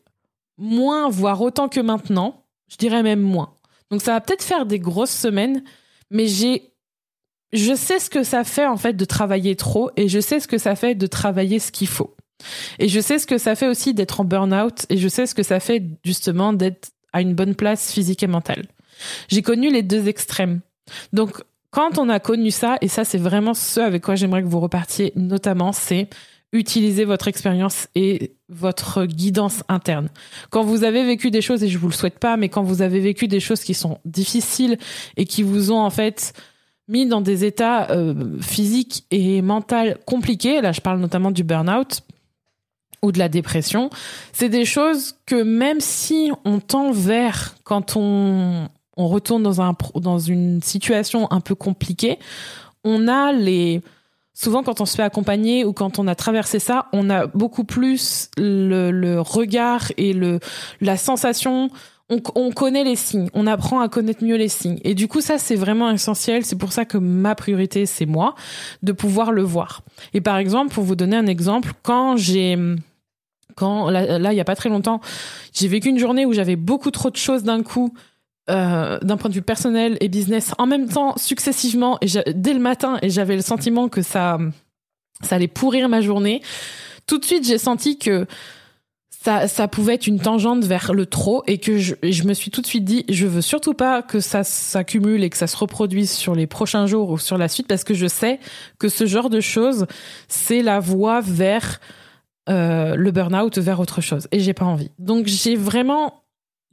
moins, 0.58 1.08
voire 1.08 1.40
autant 1.40 1.70
que 1.70 1.80
maintenant. 1.80 2.44
Je 2.68 2.76
dirais 2.76 3.02
même 3.02 3.22
moins. 3.22 3.54
Donc 3.94 4.02
ça 4.02 4.14
va 4.14 4.22
peut-être 4.22 4.42
faire 4.42 4.66
des 4.66 4.80
grosses 4.80 5.16
semaines, 5.16 5.64
mais 6.10 6.26
j'ai 6.26 6.74
je 7.52 7.76
sais 7.76 8.00
ce 8.00 8.10
que 8.10 8.24
ça 8.24 8.44
fait 8.44 8.66
en 8.66 8.76
fait 8.76 8.94
de 8.94 9.06
travailler 9.06 9.56
trop 9.56 9.92
et 9.96 10.08
je 10.08 10.20
sais 10.20 10.40
ce 10.40 10.48
que 10.48 10.58
ça 10.58 10.76
fait 10.76 10.96
de 10.96 11.06
travailler 11.06 11.60
ce 11.60 11.72
qu'il 11.72 11.88
faut. 11.88 12.16
Et 12.80 12.88
je 12.88 13.00
sais 13.00 13.20
ce 13.20 13.28
que 13.28 13.38
ça 13.38 13.54
fait 13.54 13.68
aussi 13.68 13.94
d'être 13.94 14.20
en 14.20 14.26
burn-out 14.26 14.88
et 14.90 14.98
je 14.98 15.08
sais 15.08 15.28
ce 15.28 15.36
que 15.36 15.44
ça 15.44 15.60
fait 15.60 15.84
justement 16.04 16.54
d'être 16.54 16.90
à 17.14 17.22
une 17.22 17.36
bonne 17.36 17.54
place 17.54 17.94
physique 17.94 18.24
et 18.24 18.28
mentale. 18.28 18.66
J'ai 19.28 19.44
connu 19.44 19.72
les 19.72 19.84
deux 19.84 20.08
extrêmes. 20.08 20.62
Donc 21.14 21.44
quand 21.70 22.00
on 22.00 22.10
a 22.10 22.20
connu 22.20 22.50
ça, 22.50 22.78
et 22.82 22.88
ça 22.88 23.06
c'est 23.06 23.20
vraiment 23.20 23.54
ce 23.54 23.80
avec 23.80 24.02
quoi 24.02 24.16
j'aimerais 24.16 24.42
que 24.42 24.48
vous 24.48 24.60
repartiez 24.60 25.14
notamment, 25.16 25.72
c'est 25.72 26.10
utiliser 26.54 27.04
votre 27.04 27.28
expérience 27.28 27.88
et 27.96 28.36
votre 28.48 29.06
guidance 29.06 29.64
interne. 29.68 30.10
Quand 30.50 30.64
vous 30.64 30.84
avez 30.84 31.04
vécu 31.04 31.32
des 31.32 31.42
choses, 31.42 31.64
et 31.64 31.68
je 31.68 31.78
vous 31.78 31.90
le 31.90 31.94
souhaite 31.94 32.20
pas, 32.20 32.38
mais 32.38 32.48
quand 32.48 32.64
vous 32.64 32.82
avez 32.82 33.00
vécu 33.00 33.28
des 33.28 33.40
choses 33.40 33.62
qui 33.62 33.74
sont 33.74 34.00
difficiles 34.06 34.78
et 35.18 35.26
qui 35.26 35.44
vous 35.44 35.72
ont 35.72 35.82
en 35.82 35.90
fait 35.90 36.34
mis 36.88 37.06
dans 37.06 37.22
des 37.22 37.44
états 37.44 37.92
euh, 37.92 38.40
physiques 38.40 39.06
et 39.10 39.42
mentaux 39.42 39.96
compliqués, 40.06 40.62
là 40.62 40.72
je 40.72 40.82
parle 40.82 41.00
notamment 41.00 41.32
du 41.32 41.44
burn-out 41.44 42.02
ou 43.02 43.12
de 43.12 43.20
la 43.20 43.28
dépression, 43.28 43.90
c'est 44.32 44.48
des 44.48 44.64
choses 44.64 45.16
que 45.26 45.42
même 45.44 45.82
si 45.82 46.32
on 46.46 46.60
tend 46.60 46.92
vers 46.92 47.56
quand 47.64 47.98
on 47.98 48.70
on 48.96 49.08
retourne 49.08 49.44
dans, 49.44 49.62
un, 49.62 49.76
dans 49.96 50.20
une 50.20 50.62
situation 50.62 51.32
un 51.32 51.42
peu 51.42 51.56
compliquée, 51.56 52.20
on 52.84 53.08
a 53.08 53.32
les... 53.32 53.82
Souvent, 54.34 54.64
quand 54.64 54.82
on 54.82 54.86
se 54.86 54.96
fait 54.96 55.04
accompagner 55.04 55.64
ou 55.64 55.74
quand 55.74 56.00
on 56.00 56.08
a 56.08 56.16
traversé 56.16 56.60
ça, 56.60 56.88
on 56.92 57.10
a 57.10 57.28
beaucoup 57.28 57.64
plus 57.64 58.30
le, 58.38 58.90
le 58.92 59.22
regard 59.22 59.92
et 59.98 60.14
le, 60.14 60.40
la 60.82 60.98
sensation 60.98 61.70
on, 62.10 62.22
on, 62.36 62.52
connaît 62.52 62.84
les 62.84 62.96
signes, 62.96 63.30
on 63.34 63.48
apprend 63.48 63.80
à 63.80 63.88
connaître 63.90 64.24
mieux 64.24 64.36
les 64.36 64.50
signes. 64.50 64.80
Et 64.84 64.94
du 64.94 65.08
coup, 65.08 65.22
ça, 65.22 65.38
c'est 65.38 65.56
vraiment 65.56 65.90
essentiel. 65.90 66.46
C'est 66.46 66.58
pour 66.58 66.74
ça 66.74 66.86
que 66.86 66.98
ma 66.98 67.34
priorité, 67.36 67.86
c'est 67.86 68.06
moi, 68.06 68.36
de 68.82 68.92
pouvoir 68.92 69.32
le 69.32 69.42
voir. 69.42 69.82
Et 70.14 70.22
par 70.22 70.38
exemple, 70.38 70.74
pour 70.74 70.84
vous 70.84 70.96
donner 70.96 71.16
un 71.16 71.28
exemple, 71.28 71.74
quand 71.82 72.18
j'ai 72.18 72.58
quand 73.56 73.90
là, 73.92 74.34
il 74.34 74.36
y 74.36 74.42
a 74.42 74.46
pas 74.46 74.56
très 74.56 74.70
longtemps, 74.70 75.00
j'ai 75.54 75.68
vécu 75.68 75.90
une 75.90 76.00
journée 76.00 76.26
où 76.26 76.34
j'avais 76.34 76.56
beaucoup 76.56 76.92
trop 76.92 77.12
de 77.12 77.16
choses 77.16 77.44
d'un 77.44 77.62
coup 77.62 77.94
euh, 78.50 79.00
d'un 79.02 79.16
point 79.16 79.30
de 79.30 79.36
vue 79.36 79.42
personnel 79.42 79.98
et 80.02 80.10
business 80.10 80.54
en 80.58 80.68
même 80.68 80.90
temps 80.90 81.16
successivement 81.18 81.98
et 82.02 82.08
dès 82.34 82.54
le 82.54 82.60
matin 82.60 83.00
et 83.02 83.10
j'avais 83.10 83.38
le 83.38 83.42
sentiment 83.42 83.88
que 83.88 84.02
ça 84.02 84.38
ça 85.22 85.36
allait 85.36 85.48
pourrir 85.48 85.88
ma 85.88 86.02
journée. 86.02 86.42
Tout 87.08 87.20
de 87.20 87.24
suite 87.26 87.48
j'ai 87.48 87.58
senti 87.58 87.98
que 87.98 88.28
ça, 89.10 89.48
ça 89.48 89.70
pouvait 89.70 89.94
être 89.94 90.08
une 90.08 90.20
tangente 90.20 90.66
vers 90.66 90.94
le 90.94 91.06
trop 91.06 91.44
et 91.48 91.58
que 91.58 91.78
je, 91.78 91.96
je 92.04 92.24
me 92.24 92.34
suis 92.34 92.52
tout 92.52 92.62
de 92.62 92.68
suite 92.68 92.84
dit 92.84 93.06
je 93.08 93.26
veux 93.26 93.40
surtout 93.40 93.74
pas 93.74 94.02
que 94.02 94.20
ça 94.20 94.44
s'accumule 94.44 95.24
et 95.24 95.30
que 95.30 95.38
ça 95.38 95.48
se 95.48 95.56
reproduise 95.56 96.12
sur 96.12 96.36
les 96.36 96.46
prochains 96.46 96.86
jours 96.86 97.12
ou 97.12 97.18
sur 97.18 97.38
la 97.38 97.48
suite 97.48 97.68
parce 97.68 97.86
que 97.86 97.94
je 97.94 98.08
sais 98.08 98.42
que 98.78 98.90
ce 98.90 99.06
genre 99.06 99.30
de 99.30 99.40
choses 99.40 99.88
c'est 100.28 100.62
la 100.62 100.82
voie 100.82 101.22
vers 101.22 101.80
euh, 102.50 102.96
le 102.98 103.12
burn-out 103.12 103.58
vers 103.58 103.80
autre 103.80 104.02
chose 104.02 104.28
et 104.34 104.42
j'ai 104.42 104.54
pas 104.54 104.66
envie. 104.66 104.92
Donc 105.00 105.28
j'ai 105.28 105.56
vraiment 105.56 106.23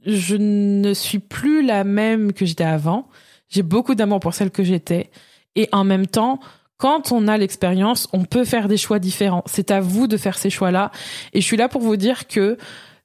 je 0.05 0.37
ne 0.37 0.95
suis 0.95 1.19
plus 1.19 1.65
la 1.65 1.85
même 1.85 2.33
que 2.33 2.47
j'étais 2.47 2.65
avant. 2.65 3.09
J'ai 3.49 3.63
beaucoup 3.63 3.95
d'amour 3.95 4.21
pour 4.21 4.35
celle 4.35 4.51
que 4.51 4.63
j'étais. 4.63 5.11
Et 5.57 5.69
en 5.73 5.85
même 5.85 6.07
temps, 6.07 6.41
quand 6.77 7.13
on 7.13 7.29
a 7.29 7.37
l'expérience, 7.37 8.09
on 8.13 8.25
peut 8.25 8.45
faire 8.45 8.69
des 8.69 8.77
choix 8.77 8.99
différents. 8.99 9.43
C'est 9.47 9.71
à 9.71 9.81
vous 9.81 10.07
de 10.07 10.17
faire 10.17 10.39
ces 10.39 10.51
choix-là. 10.51 10.91
Et 11.33 11.41
je 11.41 11.47
suis 11.47 11.57
là 11.57 11.69
pour 11.69 11.83
vous 11.83 11.97
dire 11.97 12.27
que 12.27 12.57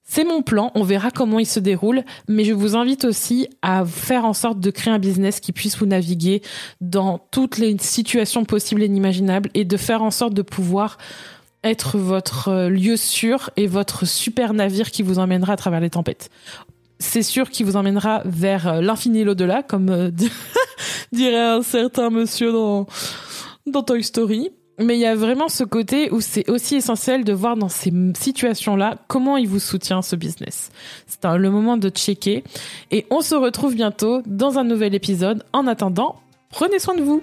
c'est 0.08 0.24
mon 0.24 0.44
plan, 0.44 0.72
on 0.76 0.84
verra 0.84 1.10
comment 1.10 1.40
il 1.40 1.48
se 1.48 1.60
déroule, 1.60 2.04
mais 2.28 2.44
je 2.44 2.54
vous 2.54 2.76
invite 2.76 3.06
aussi 3.06 3.50
à 3.64 3.84
faire 3.84 4.24
en 4.24 4.34
sorte 4.34 4.60
de 4.60 4.70
créer 4.70 4.94
un 4.94 5.00
business 5.00 5.40
qui 5.40 5.52
puisse 5.52 5.78
vous 5.78 5.88
naviguer 5.88 6.44
dans 6.80 7.18
toutes 7.32 7.58
les 7.58 7.76
situations 7.80 8.46
possibles 8.46 8.84
et 8.84 8.86
inimaginables 8.86 9.50
et 9.56 9.66
de 9.66 9.78
faire 9.78 10.04
en 10.04 10.12
sorte 10.12 10.36
de 10.36 10.44
pouvoir 10.44 11.00
être 11.64 11.98
votre 11.98 12.68
lieu 12.68 12.98
sûr 12.98 13.50
et 13.58 13.66
votre 13.66 14.06
super 14.06 14.54
navire 14.54 14.92
qui 14.92 15.02
vous 15.02 15.18
emmènera 15.18 15.54
à 15.54 15.58
travers 15.58 15.80
les 15.80 15.90
tempêtes 15.90 16.30
c'est 17.06 17.24
sûr 17.24 17.50
qu'il 17.50 17.66
vous 17.66 17.76
emmènera 17.76 18.22
vers 18.26 18.68
euh, 18.68 18.82
l'infini 18.82 19.22
et 19.22 19.24
l'au-delà, 19.24 19.64
comme 19.64 19.90
euh, 19.90 20.12
dirait 21.12 21.40
un 21.40 21.62
certain 21.62 22.10
monsieur 22.10 22.52
dans, 22.52 22.88
dans 23.68 23.84
Toy 23.84 24.04
Story. 24.04 24.50
Mais 24.78 24.98
il 24.98 25.00
y 25.00 25.06
a 25.06 25.16
vraiment 25.16 25.48
ce 25.48 25.64
côté 25.64 26.12
où 26.12 26.20
c'est 26.20 26.50
aussi 26.50 26.76
essentiel 26.76 27.24
de 27.24 27.32
voir 27.32 27.56
dans 27.56 27.70
ces 27.70 27.94
situations-là 28.20 28.98
comment 29.08 29.38
il 29.38 29.48
vous 29.48 29.60
soutient 29.60 30.02
ce 30.02 30.18
business. 30.18 30.70
C'est 31.08 31.24
le 31.26 31.50
moment 31.50 31.78
de 31.78 31.88
checker. 31.88 32.44
Et 32.92 33.06
on 33.10 33.22
se 33.22 33.36
retrouve 33.36 33.76
bientôt 33.76 34.22
dans 34.26 34.60
un 34.60 34.66
nouvel 34.66 34.94
épisode. 34.94 35.46
En 35.54 35.66
attendant, 35.68 36.18
prenez 36.50 36.80
soin 36.80 36.96
de 36.96 37.04
vous. 37.04 37.22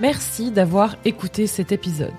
Merci 0.00 0.50
d'avoir 0.50 0.96
écouté 1.06 1.46
cet 1.46 1.72
épisode 1.72 2.12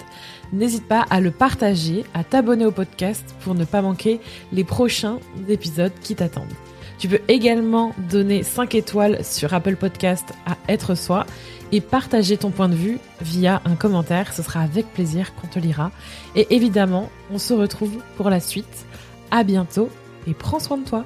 n'hésite 0.54 0.88
pas 0.88 1.06
à 1.10 1.20
le 1.20 1.32
partager, 1.32 2.06
à 2.14 2.24
t'abonner 2.24 2.66
au 2.66 2.72
podcast 2.72 3.36
pour 3.42 3.56
ne 3.56 3.66
pas 3.66 3.82
manquer 3.82 4.20
les 4.52 4.64
prochains 4.64 5.20
épisodes 5.48 5.94
qui 6.02 6.16
t'attendent. 6.16 6.54
Tu 7.00 7.08
peux 7.08 7.22
également 7.30 7.94
donner 8.10 8.44
5 8.44 8.76
étoiles 8.76 9.24
sur 9.24 9.54
Apple 9.54 9.78
Podcast 9.78 10.34
à 10.46 10.58
Être 10.68 10.96
Soi 10.96 11.26
et 11.72 11.80
partager 11.80 12.36
ton 12.36 12.50
point 12.50 12.68
de 12.68 12.76
vue 12.76 13.00
via 13.22 13.62
un 13.64 13.76
commentaire. 13.76 14.34
Ce 14.34 14.44
sera 14.44 14.62
avec 14.62 14.92
plaisir 14.94 15.34
qu'on 15.36 15.48
te 15.48 15.60
lira. 15.60 15.92
Et 16.36 16.48
évidemment, 16.54 17.10
on 17.32 17.38
se 17.38 17.54
retrouve 17.54 17.98
pour 18.18 18.30
la 18.30 18.42
suite. 18.42 18.86
À 19.32 19.44
bientôt 19.44 19.90
et 20.28 20.34
prends 20.34 20.60
soin 20.60 20.78
de 20.78 20.86
toi. 20.86 21.06